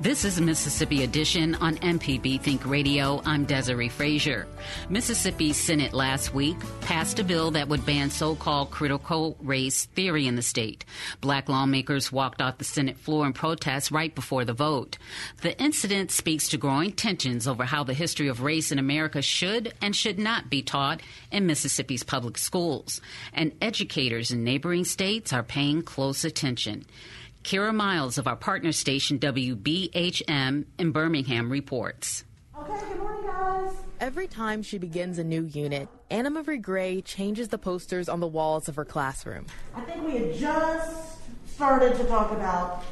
This 0.00 0.24
is 0.24 0.40
Mississippi 0.40 1.04
Edition 1.04 1.56
on 1.56 1.76
MPB 1.76 2.40
Think 2.40 2.64
Radio. 2.64 3.20
I'm 3.26 3.44
Desiree 3.44 3.90
Frazier. 3.90 4.46
Mississippi's 4.88 5.58
Senate 5.58 5.92
last 5.92 6.32
week 6.32 6.56
passed 6.80 7.18
a 7.18 7.24
bill 7.24 7.50
that 7.50 7.68
would 7.68 7.84
ban 7.84 8.08
so-called 8.08 8.70
critical 8.70 9.36
race 9.40 9.84
theory 9.84 10.26
in 10.26 10.36
the 10.36 10.42
state. 10.42 10.86
Black 11.20 11.50
lawmakers 11.50 12.10
walked 12.10 12.40
off 12.40 12.56
the 12.56 12.64
Senate 12.64 12.96
floor 12.96 13.26
in 13.26 13.34
protest 13.34 13.90
right 13.90 14.14
before 14.14 14.46
the 14.46 14.54
vote. 14.54 14.96
The 15.42 15.60
incident 15.62 16.10
speaks 16.10 16.48
to 16.48 16.56
growing 16.56 16.92
tensions 16.92 17.46
over 17.46 17.64
how 17.64 17.84
the 17.84 17.92
history 17.92 18.28
of 18.28 18.40
race 18.40 18.72
in 18.72 18.78
America 18.78 19.20
should 19.20 19.74
and 19.82 19.94
should 19.94 20.18
not 20.18 20.48
be 20.48 20.62
taught 20.62 21.02
in 21.30 21.44
Mississippi's 21.44 22.04
public 22.04 22.38
schools. 22.38 23.02
And 23.34 23.52
educators 23.60 24.30
in 24.30 24.44
neighboring 24.44 24.86
states 24.86 25.30
are 25.34 25.42
paying 25.42 25.82
close 25.82 26.24
attention. 26.24 26.86
Kyra 27.44 27.74
Miles 27.74 28.18
of 28.18 28.26
our 28.26 28.36
partner 28.36 28.70
station 28.70 29.18
WBHM 29.18 30.66
in 30.78 30.92
Birmingham 30.92 31.50
reports. 31.50 32.24
Okay, 32.56 32.78
good 32.88 32.98
morning, 32.98 33.26
guys. 33.26 33.72
Every 33.98 34.28
time 34.28 34.62
she 34.62 34.76
begins 34.76 35.18
a 35.18 35.24
new 35.24 35.44
unit, 35.44 35.88
Anna 36.10 36.30
Marie 36.30 36.58
Gray 36.58 37.00
changes 37.00 37.48
the 37.48 37.58
posters 37.58 38.08
on 38.10 38.20
the 38.20 38.26
walls 38.26 38.68
of 38.68 38.76
her 38.76 38.84
classroom. 38.84 39.46
I 39.74 39.80
think 39.82 40.06
we 40.06 40.18
had 40.18 40.34
just 40.36 41.18
started 41.46 41.96
to 41.96 42.04
talk 42.04 42.30
about 42.30 42.84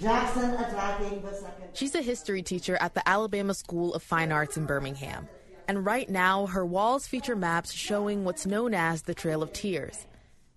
Jackson 0.00 0.50
attacking 0.50 1.22
the 1.22 1.34
second. 1.34 1.68
She's 1.74 1.94
a 1.96 2.02
history 2.02 2.42
teacher 2.42 2.76
at 2.80 2.94
the 2.94 3.06
Alabama 3.08 3.54
School 3.54 3.92
of 3.94 4.02
Fine 4.04 4.30
Arts 4.30 4.56
in 4.56 4.66
Birmingham. 4.66 5.28
And 5.66 5.84
right 5.84 6.08
now, 6.08 6.46
her 6.46 6.64
walls 6.64 7.06
feature 7.08 7.36
maps 7.36 7.72
showing 7.72 8.24
what's 8.24 8.46
known 8.46 8.72
as 8.72 9.02
the 9.02 9.14
Trail 9.14 9.42
of 9.42 9.52
Tears. 9.52 10.06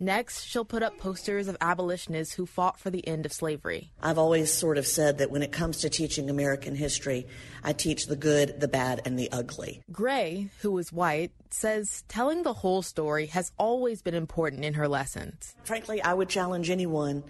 Next, 0.04 0.44
she'll 0.44 0.66
put 0.66 0.84
up 0.84 0.98
posters 0.98 1.48
of 1.48 1.56
abolitionists 1.62 2.34
who 2.34 2.46
fought 2.46 2.78
for 2.78 2.90
the 2.90 3.08
end 3.08 3.26
of 3.26 3.32
slavery. 3.32 3.94
I've 4.02 4.18
always 4.18 4.52
sort 4.52 4.78
of 4.78 4.86
said 4.86 5.20
that 5.20 5.32
when 5.32 5.42
it 5.42 5.54
comes 5.54 5.78
to 5.78 5.90
teaching 5.90 6.30
American 6.30 6.76
history, 6.76 7.26
I 7.64 7.72
teach 7.72 8.08
the 8.08 8.18
good, 8.18 8.60
the 8.60 8.68
bad, 8.68 9.02
and 9.06 9.18
the 9.18 9.32
ugly. 9.32 9.82
Gray, 9.94 10.50
who 10.60 10.78
is 10.78 10.92
white, 10.92 11.32
says 11.52 12.04
telling 12.10 12.44
the 12.44 12.52
whole 12.52 12.82
story 12.82 13.28
has 13.28 13.54
always 13.58 14.02
been 14.02 14.14
important 14.14 14.66
in 14.66 14.74
her 14.74 14.90
lessons. 14.90 15.56
Frankly, 15.64 16.02
I 16.02 16.14
would 16.14 16.28
challenge 16.28 16.70
anyone 16.70 17.24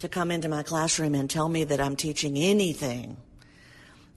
to 0.00 0.08
come 0.08 0.30
into 0.30 0.50
my 0.50 0.62
classroom 0.62 1.14
and 1.14 1.30
tell 1.30 1.48
me 1.48 1.64
that 1.64 1.80
I'm 1.80 1.96
teaching 1.96 2.36
anything 2.36 3.16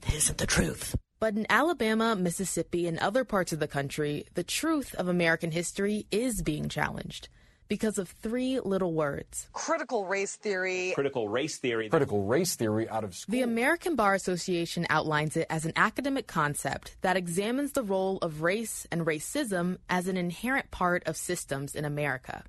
that 0.02 0.12
isn't 0.12 0.36
the 0.36 0.46
truth. 0.46 0.94
But 1.18 1.34
in 1.34 1.46
Alabama, 1.48 2.14
Mississippi, 2.14 2.86
and 2.86 2.98
other 2.98 3.24
parts 3.24 3.54
of 3.54 3.58
the 3.58 3.66
country, 3.66 4.26
the 4.34 4.44
truth 4.44 4.94
of 4.96 5.08
American 5.08 5.50
history 5.50 6.06
is 6.10 6.42
being 6.42 6.68
challenged 6.68 7.30
because 7.68 7.98
of 7.98 8.08
three 8.08 8.60
little 8.60 8.92
words 8.92 9.48
critical 9.52 10.04
race 10.06 10.36
theory. 10.36 10.92
Critical 10.94 11.28
race 11.28 11.56
theory. 11.58 11.88
Critical 11.88 12.24
race 12.24 12.54
theory 12.54 12.88
out 12.88 13.04
of 13.04 13.14
school. 13.14 13.32
The 13.32 13.42
American 13.42 13.96
Bar 13.96 14.14
Association 14.14 14.86
outlines 14.90 15.36
it 15.36 15.46
as 15.50 15.64
an 15.64 15.72
academic 15.76 16.26
concept 16.26 16.96
that 17.02 17.16
examines 17.16 17.72
the 17.72 17.82
role 17.82 18.18
of 18.18 18.42
race 18.42 18.86
and 18.90 19.06
racism 19.06 19.78
as 19.88 20.08
an 20.08 20.16
inherent 20.16 20.70
part 20.70 21.02
of 21.06 21.16
systems 21.16 21.74
in 21.74 21.84
America. 21.84 22.44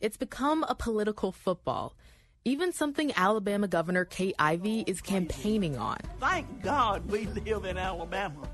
It's 0.00 0.16
become 0.16 0.64
a 0.68 0.74
political 0.74 1.32
football. 1.32 1.96
Even 2.44 2.72
something 2.72 3.12
Alabama 3.16 3.68
Governor 3.68 4.04
Kay 4.04 4.32
Ivey 4.38 4.84
is 4.86 5.00
campaigning 5.00 5.76
on. 5.76 5.98
Thank 6.20 6.62
God 6.62 7.10
we 7.10 7.26
live 7.26 7.64
in 7.64 7.76
Alabama. 7.76 8.48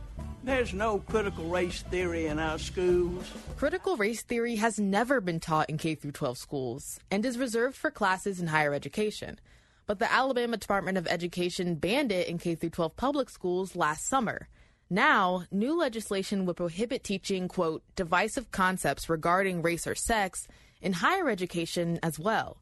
There's 0.45 0.75
no 0.75 0.99
critical 0.99 1.47
race 1.47 1.81
theory 1.81 2.27
in 2.27 2.39
our 2.39 2.59
schools. 2.59 3.25
Critical 3.57 3.97
race 3.97 4.21
theory 4.21 4.57
has 4.57 4.79
never 4.79 5.23
been 5.23 5.41
taught 5.41 5.71
in 5.71 5.79
K 5.79 5.95
12 5.95 6.37
schools 6.37 7.01
and 7.11 7.25
is 7.25 7.39
reserved 7.39 7.77
for 7.77 7.91
classes 7.91 8.41
in 8.41 8.49
higher 8.49 8.75
education. 8.75 9.41
But 9.87 10.01
the 10.01 10.13
Alabama 10.13 10.59
Department 10.59 10.99
of 10.99 11.07
Education 11.07 11.77
banned 11.77 12.13
it 12.13 12.29
in 12.29 12.37
K 12.37 12.57
12 12.57 12.95
public 12.95 13.31
schools 13.31 13.75
last 13.75 14.07
summer. 14.07 14.49
Now, 14.91 15.45
new 15.51 15.79
legislation 15.79 16.45
would 16.45 16.57
prohibit 16.57 17.05
teaching, 17.05 17.49
quote, 17.49 17.83
divisive 17.97 18.51
concepts 18.51 19.09
regarding 19.09 19.63
race 19.63 19.87
or 19.87 19.95
sex 19.95 20.47
in 20.83 20.93
higher 20.93 21.31
education 21.31 21.99
as 22.03 22.19
well. 22.19 22.59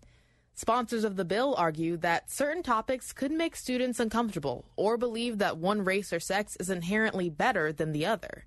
Sponsors 0.55 1.05
of 1.05 1.17
the 1.17 1.25
bill 1.25 1.55
argue 1.57 1.97
that 1.99 2.31
certain 2.31 2.63
topics 2.63 3.13
could 3.13 3.33
make 3.33 3.57
students 3.57 3.99
uncomfortable 3.99 4.67
or 4.77 4.99
believe 4.99 5.39
that 5.39 5.57
one 5.57 5.83
race 5.83 6.13
or 6.13 6.21
sex 6.21 6.57
is 6.57 6.69
inherently 6.69 7.31
better 7.31 7.73
than 7.73 7.93
the 7.93 8.05
other. 8.05 8.45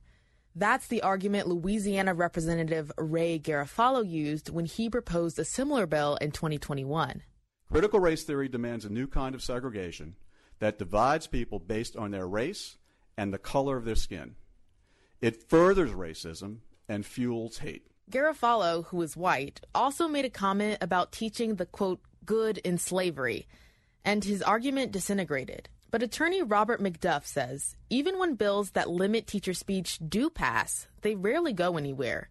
That's 0.56 0.88
the 0.88 1.02
argument 1.02 1.48
Louisiana 1.48 2.14
Representative 2.14 2.92
Ray 2.98 3.40
Garofalo 3.40 4.08
used 4.08 4.50
when 4.50 4.66
he 4.66 4.90
proposed 4.90 5.40
a 5.40 5.44
similar 5.44 5.86
bill 5.88 6.16
in 6.22 6.32
2021. 6.32 7.24
Critical 7.72 8.00
race 8.00 8.24
theory 8.24 8.48
demands 8.48 8.86
a 8.86 8.90
new 8.90 9.08
kind 9.08 9.34
of 9.34 9.42
segregation 9.42 10.16
that 10.60 10.80
divides 10.80 11.28
people 11.28 11.60
based 11.60 11.98
on 11.98 12.12
their 12.12 12.28
race 12.28 12.78
and 13.18 13.34
the 13.34 13.38
color 13.38 13.76
of 13.78 13.84
their 13.84 13.96
skin. 13.96 14.36
It 15.22 15.50
furthers 15.50 15.92
racism 15.92 16.60
and 16.88 17.06
fuels 17.06 17.58
hate. 17.58 17.88
Garofalo, 18.12 18.86
who 18.86 19.02
is 19.02 19.18
white, 19.18 19.62
also 19.74 20.08
made 20.08 20.26
a 20.26 20.30
comment 20.30 20.78
about 20.80 21.12
teaching 21.12 21.56
the 21.56 21.66
quote, 21.66 22.00
good 22.26 22.60
in 22.60 22.78
slavery, 22.78 23.48
and 24.04 24.24
his 24.24 24.42
argument 24.42 24.92
disintegrated. 24.92 25.70
But 25.90 26.04
attorney 26.04 26.42
Robert 26.42 26.82
McDuff 26.82 27.26
says 27.26 27.76
even 27.90 28.20
when 28.20 28.36
bills 28.36 28.72
that 28.72 28.90
limit 28.90 29.28
teacher 29.28 29.54
speech 29.54 30.00
do 30.08 30.30
pass, 30.30 30.88
they 31.02 31.16
rarely 31.16 31.54
go 31.54 31.78
anywhere. 31.78 32.30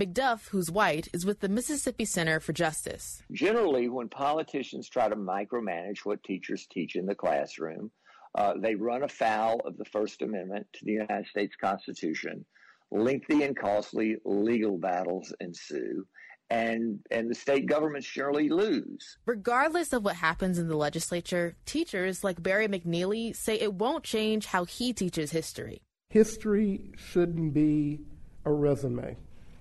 McDuff, 0.00 0.48
who's 0.48 0.70
white, 0.70 1.08
is 1.12 1.26
with 1.26 1.40
the 1.40 1.48
Mississippi 1.48 2.04
Center 2.04 2.40
for 2.40 2.52
Justice. 2.52 3.22
Generally, 3.30 3.90
when 3.90 4.08
politicians 4.08 4.88
try 4.88 5.08
to 5.08 5.14
micromanage 5.14 5.98
what 6.04 6.22
teachers 6.24 6.66
teach 6.66 6.96
in 6.96 7.06
the 7.06 7.14
classroom, 7.14 7.90
uh, 8.34 8.54
they 8.56 8.74
run 8.74 9.02
afoul 9.02 9.60
of 9.66 9.76
the 9.76 9.84
First 9.84 10.22
Amendment 10.22 10.66
to 10.72 10.84
the 10.84 10.92
United 10.92 11.26
States 11.26 11.54
Constitution 11.54 12.44
lengthy 12.92 13.42
and 13.42 13.56
costly 13.56 14.16
legal 14.24 14.78
battles 14.78 15.32
ensue 15.40 16.06
and 16.52 17.00
and 17.10 17.30
the 17.30 17.34
state 17.34 17.66
governments 17.66 18.06
surely 18.06 18.50
lose. 18.50 19.16
Regardless 19.24 19.92
of 19.94 20.04
what 20.04 20.16
happens 20.16 20.58
in 20.58 20.68
the 20.68 20.76
legislature, 20.76 21.56
teachers 21.64 22.22
like 22.22 22.42
Barry 22.42 22.68
McNeely 22.68 23.34
say 23.34 23.58
it 23.58 23.72
won't 23.72 24.04
change 24.04 24.46
how 24.46 24.64
he 24.64 24.92
teaches 24.92 25.30
history. 25.32 25.80
History 26.10 26.92
shouldn't 26.96 27.54
be 27.54 28.00
a 28.44 28.52
resume. 28.52 29.16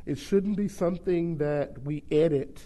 It 0.05 0.17
shouldn't 0.17 0.57
be 0.57 0.67
something 0.67 1.37
that 1.37 1.81
we 1.85 2.03
edit 2.11 2.61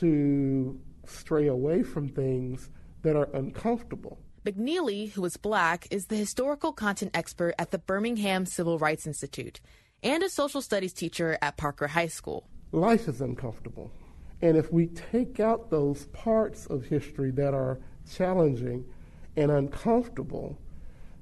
to 0.00 0.80
stray 1.04 1.48
away 1.48 1.82
from 1.82 2.08
things 2.08 2.70
that 3.02 3.16
are 3.16 3.28
uncomfortable. 3.34 4.20
McNeely, 4.44 5.12
who 5.12 5.24
is 5.24 5.36
black, 5.36 5.86
is 5.92 6.06
the 6.06 6.16
historical 6.16 6.72
content 6.72 7.12
expert 7.14 7.54
at 7.60 7.70
the 7.70 7.78
Birmingham 7.78 8.44
Civil 8.44 8.76
Rights 8.76 9.06
Institute 9.06 9.60
and 10.02 10.20
a 10.24 10.28
social 10.28 10.60
studies 10.60 10.92
teacher 10.92 11.38
at 11.40 11.56
Parker 11.56 11.86
High 11.86 12.08
School. 12.08 12.48
Life 12.72 13.06
is 13.06 13.20
uncomfortable. 13.20 13.92
And 14.40 14.56
if 14.56 14.72
we 14.72 14.88
take 14.88 15.38
out 15.38 15.70
those 15.70 16.06
parts 16.06 16.66
of 16.66 16.84
history 16.84 17.30
that 17.32 17.54
are 17.54 17.78
challenging 18.12 18.84
and 19.36 19.52
uncomfortable, 19.52 20.58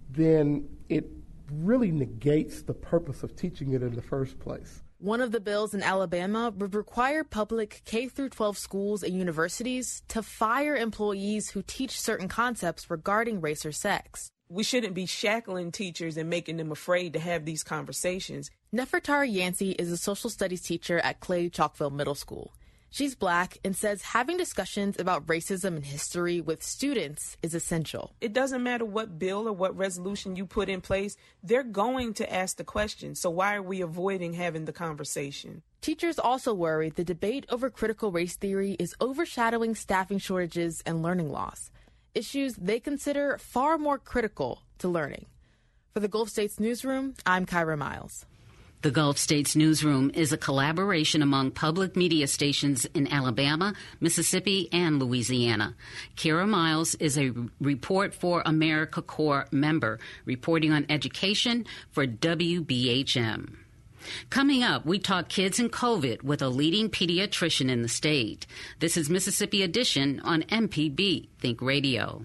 then 0.09 0.67
it 0.89 1.07
really 1.53 1.91
negates 1.91 2.63
the 2.63 2.73
purpose 2.73 3.23
of 3.23 3.37
teaching 3.37 3.75
it 3.75 3.83
in 3.83 3.95
the 3.95 4.03
first 4.03 4.39
place. 4.41 4.83
One 5.01 5.23
of 5.23 5.33
the 5.33 5.41
bills 5.41 5.73
in 5.73 5.83
Alabama 5.83 6.53
would 6.55 6.75
require 6.75 7.25
public 7.25 7.81
K 7.87 8.07
12 8.07 8.59
schools 8.59 9.03
and 9.03 9.17
universities 9.17 10.03
to 10.09 10.23
fire 10.23 10.77
employees 10.77 11.49
who 11.49 11.63
teach 11.67 11.99
certain 11.99 12.29
concepts 12.29 12.91
regarding 12.91 13.41
race 13.41 13.65
or 13.65 13.73
sex. 13.73 14.31
We 14.51 14.63
shouldn't 14.63 14.93
be 14.93 15.07
shackling 15.07 15.73
teachers 15.73 16.19
and 16.19 16.29
making 16.29 16.59
them 16.59 16.71
afraid 16.71 17.15
to 17.15 17.19
have 17.19 17.47
these 17.47 17.63
conversations. 17.63 18.51
Nefertari 18.75 19.33
Yancey 19.33 19.71
is 19.71 19.91
a 19.91 19.97
social 19.97 20.29
studies 20.29 20.61
teacher 20.61 20.99
at 20.99 21.21
Clay 21.21 21.49
Chalkville 21.49 21.93
Middle 21.93 22.15
School. 22.15 22.53
She's 22.93 23.15
black 23.15 23.59
and 23.65 23.77
says 23.77 24.03
having 24.03 24.37
discussions 24.37 24.99
about 24.99 25.27
racism 25.29 25.77
and 25.77 25.85
history 25.85 26.41
with 26.41 26.61
students 26.61 27.37
is 27.41 27.55
essential. 27.55 28.15
It 28.21 28.33
doesn't 28.33 28.65
matter 28.65 28.85
what 28.85 29.17
bill 29.17 29.47
or 29.47 29.53
what 29.53 29.77
resolution 29.77 30.35
you 30.35 30.45
put 30.45 30.69
in 30.69 30.81
place, 30.81 31.17
they're 31.41 31.63
going 31.63 32.15
to 32.15 32.33
ask 32.33 32.57
the 32.57 32.65
question. 32.65 33.15
So 33.15 33.31
why 33.31 33.55
are 33.55 33.63
we 33.63 33.81
avoiding 33.81 34.33
having 34.33 34.65
the 34.65 34.73
conversation? 34.73 35.63
Teachers 35.81 36.19
also 36.19 36.53
worry 36.53 36.91
the 36.91 37.05
debate 37.05 37.47
over 37.49 37.71
critical 37.71 38.11
race 38.11 38.35
theory 38.35 38.73
is 38.81 38.97
overshadowing 39.01 39.77
staffing 39.77 40.19
shortages 40.19 40.83
and 40.85 41.01
learning 41.01 41.31
loss, 41.31 41.71
issues 42.13 42.57
they 42.57 42.81
consider 42.81 43.39
far 43.39 43.79
more 43.79 43.99
critical 43.99 44.63
to 44.79 44.89
learning. 44.89 45.27
For 45.95 46.01
the 46.01 46.09
Gulf 46.09 46.29
States 46.29 46.59
Newsroom, 46.59 47.15
I'm 47.25 47.47
Kyra 47.47 47.79
Miles. 47.79 48.27
The 48.83 48.91
Gulf 48.91 49.19
States 49.19 49.55
Newsroom 49.55 50.11
is 50.15 50.33
a 50.33 50.39
collaboration 50.39 51.21
among 51.21 51.51
public 51.51 51.97
media 51.97 52.27
stations 52.27 52.87
in 52.95 53.13
Alabama, 53.13 53.75
Mississippi, 54.01 54.71
and 54.73 54.99
Louisiana. 54.99 55.75
Kyra 56.17 56.49
Miles 56.49 56.95
is 56.95 57.19
a 57.19 57.35
Report 57.61 58.15
for 58.15 58.43
America 58.47 59.03
Corps 59.03 59.47
member, 59.51 59.99
reporting 60.25 60.73
on 60.73 60.87
education 60.89 61.67
for 61.91 62.07
WBHM. 62.07 63.57
Coming 64.31 64.63
up, 64.63 64.87
we 64.87 64.99
talk 64.99 65.29
kids 65.29 65.61
and 65.61 65.71
COVID 65.71 66.23
with 66.23 66.41
a 66.41 66.49
leading 66.49 66.89
pediatrician 66.89 67.71
in 67.71 67.83
the 67.83 67.89
state. 67.89 68.47
This 68.79 68.97
is 68.97 69.11
Mississippi 69.11 69.63
Edition 69.63 70.21
on 70.21 70.43
MPB 70.45 71.29
Think 71.39 71.61
Radio. 71.61 72.25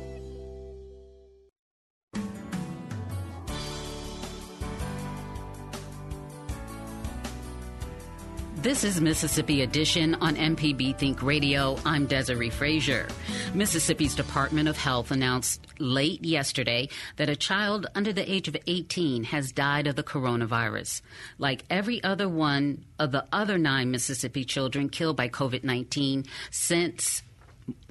This 8.61 8.83
is 8.83 9.01
Mississippi 9.01 9.63
Edition 9.63 10.13
on 10.21 10.35
MPB 10.35 10.95
Think 10.95 11.23
Radio. 11.23 11.79
I'm 11.83 12.05
Desiree 12.05 12.51
Frazier. 12.51 13.07
Mississippi's 13.55 14.13
Department 14.13 14.69
of 14.69 14.77
Health 14.77 15.09
announced 15.09 15.65
late 15.79 16.23
yesterday 16.23 16.89
that 17.15 17.27
a 17.27 17.35
child 17.35 17.87
under 17.95 18.13
the 18.13 18.31
age 18.31 18.47
of 18.47 18.55
18 18.67 19.23
has 19.23 19.51
died 19.51 19.87
of 19.87 19.95
the 19.95 20.03
coronavirus. 20.03 21.01
Like 21.39 21.65
every 21.71 22.03
other 22.03 22.29
one 22.29 22.85
of 22.99 23.11
the 23.11 23.25
other 23.31 23.57
nine 23.57 23.89
Mississippi 23.89 24.45
children 24.45 24.89
killed 24.89 25.17
by 25.17 25.27
COVID 25.27 25.63
19 25.63 26.25
since 26.51 27.23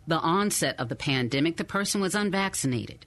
the 0.06 0.20
onset 0.20 0.78
of 0.78 0.88
the 0.88 0.94
pandemic, 0.94 1.56
the 1.56 1.64
person 1.64 2.00
was 2.00 2.14
unvaccinated. 2.14 3.04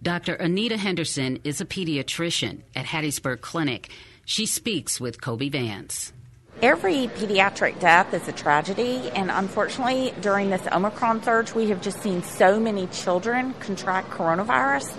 Dr. 0.00 0.34
Anita 0.34 0.76
Henderson 0.76 1.40
is 1.42 1.60
a 1.60 1.66
pediatrician 1.66 2.60
at 2.76 2.86
Hattiesburg 2.86 3.40
Clinic. 3.40 3.90
She 4.24 4.46
speaks 4.46 5.00
with 5.00 5.20
Kobee 5.20 5.50
Vance. 5.50 6.12
Every 6.60 7.08
pediatric 7.08 7.80
death 7.80 8.14
is 8.14 8.28
a 8.28 8.32
tragedy, 8.32 9.10
and 9.14 9.30
unfortunately, 9.30 10.14
during 10.20 10.50
this 10.50 10.64
Omicron 10.70 11.22
surge, 11.22 11.54
we 11.54 11.70
have 11.70 11.80
just 11.80 12.00
seen 12.02 12.22
so 12.22 12.60
many 12.60 12.86
children 12.88 13.54
contract 13.54 14.10
coronavirus 14.10 14.94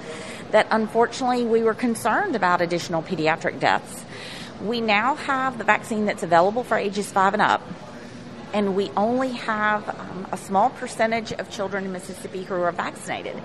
that 0.51 0.67
unfortunately 0.71 1.45
we 1.45 1.63
were 1.63 1.73
concerned 1.73 2.35
about 2.35 2.61
additional 2.61 3.01
pediatric 3.01 3.59
deaths. 3.59 4.03
We 4.61 4.81
now 4.81 5.15
have 5.15 5.57
the 5.57 5.63
vaccine 5.63 6.05
that's 6.05 6.23
available 6.23 6.63
for 6.63 6.75
ages 6.75 7.11
five 7.11 7.33
and 7.33 7.41
up, 7.41 7.61
and 8.53 8.75
we 8.75 8.89
only 8.97 9.31
have 9.31 9.87
um, 9.87 10.27
a 10.31 10.37
small 10.37 10.69
percentage 10.69 11.31
of 11.33 11.49
children 11.49 11.85
in 11.85 11.93
Mississippi 11.93 12.43
who 12.43 12.55
are 12.55 12.71
vaccinated. 12.71 13.41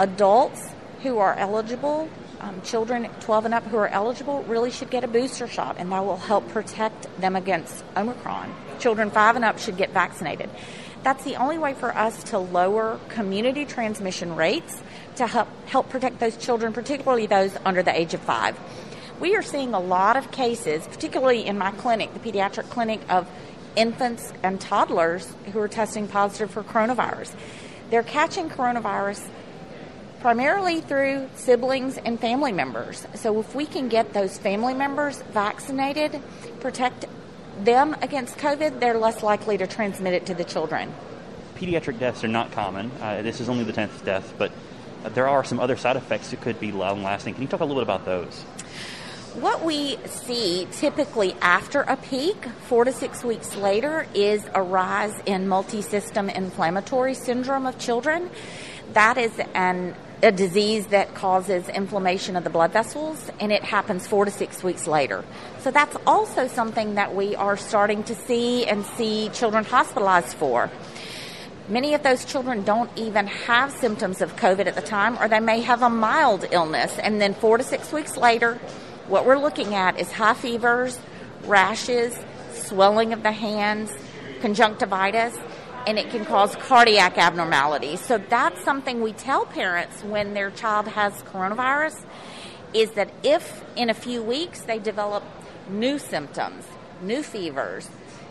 Adults 0.00 0.68
who 1.02 1.18
are 1.18 1.34
eligible, 1.34 2.08
um, 2.40 2.60
children 2.62 3.08
12 3.20 3.46
and 3.46 3.54
up 3.54 3.64
who 3.64 3.76
are 3.76 3.88
eligible, 3.88 4.42
really 4.44 4.70
should 4.70 4.90
get 4.90 5.04
a 5.04 5.08
booster 5.08 5.48
shot, 5.48 5.76
and 5.78 5.90
that 5.92 6.04
will 6.04 6.16
help 6.16 6.48
protect 6.48 7.08
them 7.20 7.36
against 7.36 7.84
Omicron. 7.96 8.54
Children 8.78 9.10
5 9.10 9.36
and 9.36 9.44
up 9.44 9.58
should 9.58 9.76
get 9.76 9.90
vaccinated. 9.90 10.48
That's 11.02 11.24
the 11.24 11.36
only 11.36 11.58
way 11.58 11.74
for 11.74 11.96
us 11.96 12.24
to 12.24 12.38
lower 12.38 12.98
community 13.08 13.64
transmission 13.64 14.34
rates 14.36 14.82
to 15.16 15.26
help, 15.26 15.48
help 15.66 15.88
protect 15.88 16.18
those 16.18 16.36
children, 16.36 16.72
particularly 16.72 17.26
those 17.26 17.56
under 17.64 17.82
the 17.82 17.96
age 17.96 18.14
of 18.14 18.20
5. 18.20 18.58
We 19.20 19.34
are 19.34 19.42
seeing 19.42 19.74
a 19.74 19.80
lot 19.80 20.16
of 20.16 20.30
cases, 20.30 20.86
particularly 20.86 21.46
in 21.46 21.58
my 21.58 21.72
clinic, 21.72 22.14
the 22.14 22.20
pediatric 22.20 22.70
clinic, 22.70 23.00
of 23.08 23.28
infants 23.76 24.32
and 24.42 24.60
toddlers 24.60 25.32
who 25.52 25.60
are 25.60 25.68
testing 25.68 26.08
positive 26.08 26.50
for 26.50 26.62
coronavirus. 26.62 27.32
They're 27.90 28.02
catching 28.02 28.50
coronavirus 28.50 29.28
primarily 30.20 30.80
through 30.80 31.28
siblings 31.34 31.96
and 31.98 32.18
family 32.20 32.52
members. 32.52 33.06
So 33.14 33.38
if 33.40 33.54
we 33.54 33.66
can 33.66 33.88
get 33.88 34.12
those 34.12 34.38
family 34.38 34.74
members 34.74 35.22
vaccinated, 35.32 36.20
protect 36.60 37.06
them 37.60 37.96
against 38.02 38.36
COVID, 38.38 38.80
they're 38.80 38.98
less 38.98 39.22
likely 39.22 39.58
to 39.58 39.66
transmit 39.66 40.14
it 40.14 40.26
to 40.26 40.34
the 40.34 40.44
children. 40.44 40.92
Pediatric 41.56 41.98
deaths 41.98 42.22
are 42.24 42.28
not 42.28 42.52
common. 42.52 42.90
Uh, 43.00 43.22
this 43.22 43.40
is 43.40 43.48
only 43.48 43.64
the 43.64 43.72
10th 43.72 44.04
death, 44.04 44.34
but 44.38 44.52
there 45.04 45.28
are 45.28 45.44
some 45.44 45.60
other 45.60 45.76
side 45.76 45.96
effects 45.96 46.30
that 46.30 46.40
could 46.40 46.58
be 46.60 46.72
long 46.72 47.02
lasting. 47.02 47.34
Can 47.34 47.42
you 47.42 47.48
talk 47.48 47.60
a 47.60 47.64
little 47.64 47.80
bit 47.80 47.84
about 47.84 48.04
those? 48.04 48.44
What 49.34 49.62
we 49.62 49.98
see 50.06 50.66
typically 50.72 51.34
after 51.40 51.82
a 51.82 51.96
peak, 51.96 52.44
four 52.66 52.84
to 52.84 52.92
six 52.92 53.22
weeks 53.22 53.54
later, 53.54 54.06
is 54.14 54.44
a 54.54 54.62
rise 54.62 55.14
in 55.26 55.46
multi 55.46 55.82
system 55.82 56.28
inflammatory 56.28 57.14
syndrome 57.14 57.66
of 57.66 57.78
children. 57.78 58.30
That 58.94 59.18
is 59.18 59.38
an 59.54 59.94
a 60.22 60.32
disease 60.32 60.88
that 60.88 61.14
causes 61.14 61.68
inflammation 61.68 62.34
of 62.34 62.42
the 62.42 62.50
blood 62.50 62.72
vessels, 62.72 63.30
and 63.38 63.52
it 63.52 63.62
happens 63.62 64.06
four 64.06 64.24
to 64.24 64.30
six 64.30 64.64
weeks 64.64 64.86
later. 64.86 65.24
So 65.60 65.70
that's 65.70 65.96
also 66.06 66.48
something 66.48 66.96
that 66.96 67.14
we 67.14 67.36
are 67.36 67.56
starting 67.56 68.02
to 68.04 68.14
see 68.14 68.66
and 68.66 68.84
see 68.84 69.28
children 69.28 69.64
hospitalized 69.64 70.34
for. 70.36 70.70
Many 71.68 71.94
of 71.94 72.02
those 72.02 72.24
children 72.24 72.64
don't 72.64 72.90
even 72.96 73.26
have 73.26 73.70
symptoms 73.70 74.20
of 74.20 74.34
COVID 74.36 74.66
at 74.66 74.74
the 74.74 74.82
time, 74.82 75.18
or 75.18 75.28
they 75.28 75.38
may 75.40 75.60
have 75.60 75.82
a 75.82 75.90
mild 75.90 76.46
illness, 76.50 76.98
and 76.98 77.20
then 77.20 77.34
four 77.34 77.58
to 77.58 77.64
six 77.64 77.92
weeks 77.92 78.16
later, 78.16 78.54
what 79.06 79.24
we're 79.24 79.38
looking 79.38 79.74
at 79.74 80.00
is 80.00 80.10
high 80.10 80.34
fevers, 80.34 80.98
rashes, 81.44 82.18
swelling 82.52 83.12
of 83.12 83.22
the 83.22 83.32
hands, 83.32 83.92
conjunctivitis, 84.40 85.36
and 85.88 85.98
it 85.98 86.10
can 86.10 86.22
cause 86.26 86.54
cardiac 86.56 87.16
abnormalities. 87.16 87.98
So 87.98 88.18
that's 88.18 88.62
something 88.62 89.00
we 89.00 89.14
tell 89.14 89.46
parents 89.46 90.02
when 90.02 90.34
their 90.34 90.50
child 90.50 90.86
has 90.86 91.14
coronavirus 91.22 92.04
is 92.74 92.90
that 92.90 93.10
if 93.22 93.64
in 93.74 93.88
a 93.88 93.94
few 93.94 94.22
weeks 94.22 94.60
they 94.60 94.78
develop 94.78 95.24
new 95.70 95.98
symptoms, 95.98 96.66
new 97.00 97.22
fevers, 97.22 97.88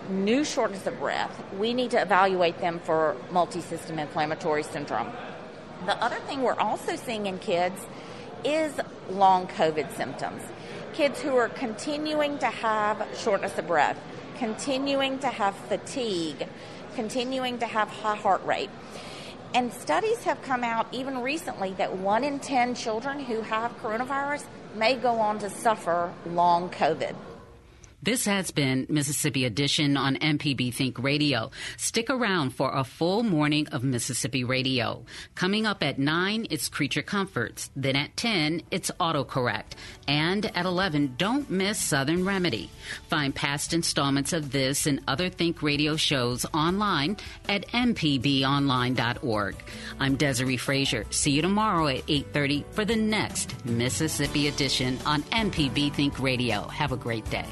new 0.07 0.43
shortness 0.43 0.85
of 0.85 0.99
breath, 0.99 1.43
we 1.57 1.73
need 1.73 1.89
to 1.89 1.99
evaluate 1.99 2.59
them 2.59 2.79
for 2.79 3.17
multi-system 3.31 3.97
inflammatory 3.97 4.61
syndrome. 4.61 5.11
The 5.87 5.95
other 5.95 6.19
thing 6.27 6.43
we're 6.43 6.59
also 6.59 6.95
seeing 6.95 7.25
in 7.25 7.39
kids 7.39 7.81
is 8.45 8.79
long 9.09 9.47
COVID 9.47 9.97
symptoms. 9.97 10.43
Kids 10.93 11.19
who 11.21 11.35
are 11.35 11.49
continuing 11.49 12.37
to 12.37 12.45
have 12.45 13.03
shortness 13.17 13.57
of 13.57 13.65
breath, 13.65 13.99
continuing 14.37 15.17
to 15.19 15.27
have 15.27 15.55
fatigue, 15.55 16.47
continuing 16.97 17.59
to 17.59 17.67
have 17.67 17.87
high 17.89 18.15
heart 18.15 18.43
rate. 18.43 18.71
And 19.53 19.71
studies 19.71 20.23
have 20.23 20.41
come 20.41 20.63
out 20.63 20.87
even 20.91 21.21
recently 21.21 21.73
that 21.73 21.95
one 21.95 22.23
in 22.23 22.39
10 22.39 22.73
children 22.73 23.19
who 23.19 23.41
have 23.41 23.71
coronavirus 23.83 24.45
may 24.73 24.95
go 24.95 25.19
on 25.19 25.37
to 25.39 25.49
suffer 25.51 26.11
long 26.25 26.71
COVID. 26.71 27.15
This 28.03 28.25
has 28.25 28.51
been 28.51 28.85
Mississippi 28.89 29.43
Edition 29.43 29.97
on 29.97 30.17
MPB 30.17 30.71
Think 30.71 30.99
Radio. 30.99 31.49
Stick 31.77 32.11
around 32.11 32.51
for 32.51 32.71
a 32.71 32.83
full 32.83 33.23
morning 33.23 33.67
of 33.69 33.83
Mississippi 33.83 34.43
Radio. 34.43 35.03
Coming 35.33 35.65
up 35.65 35.81
at 35.81 35.97
9, 35.97 36.45
it's 36.51 36.69
Creature 36.69 37.01
Comforts. 37.01 37.71
Then 37.75 37.95
at 37.95 38.15
10, 38.15 38.61
it's 38.69 38.91
Autocorrect. 38.99 39.73
And 40.07 40.45
at 40.55 40.67
11, 40.67 41.15
don't 41.17 41.49
miss 41.49 41.81
Southern 41.81 42.23
Remedy. 42.23 42.69
Find 43.09 43.33
past 43.33 43.73
installments 43.73 44.31
of 44.31 44.51
this 44.51 44.85
and 44.85 45.01
other 45.07 45.27
Think 45.27 45.63
Radio 45.63 45.95
shows 45.95 46.45
online 46.53 47.17
at 47.49 47.67
mpbonline.org. 47.69 49.55
I'm 49.99 50.15
Desiree 50.15 50.57
Frazier. 50.57 51.05
See 51.09 51.31
you 51.31 51.41
tomorrow 51.41 51.87
at 51.87 52.05
8.30 52.05 52.63
for 52.73 52.85
the 52.85 52.95
next 52.95 53.65
Mississippi 53.65 54.47
Edition 54.47 54.99
on 55.03 55.23
MPB 55.23 55.91
Think 55.93 56.19
Radio. 56.19 56.67
Have 56.67 56.91
a 56.91 56.97
great 56.97 57.27
day. 57.31 57.47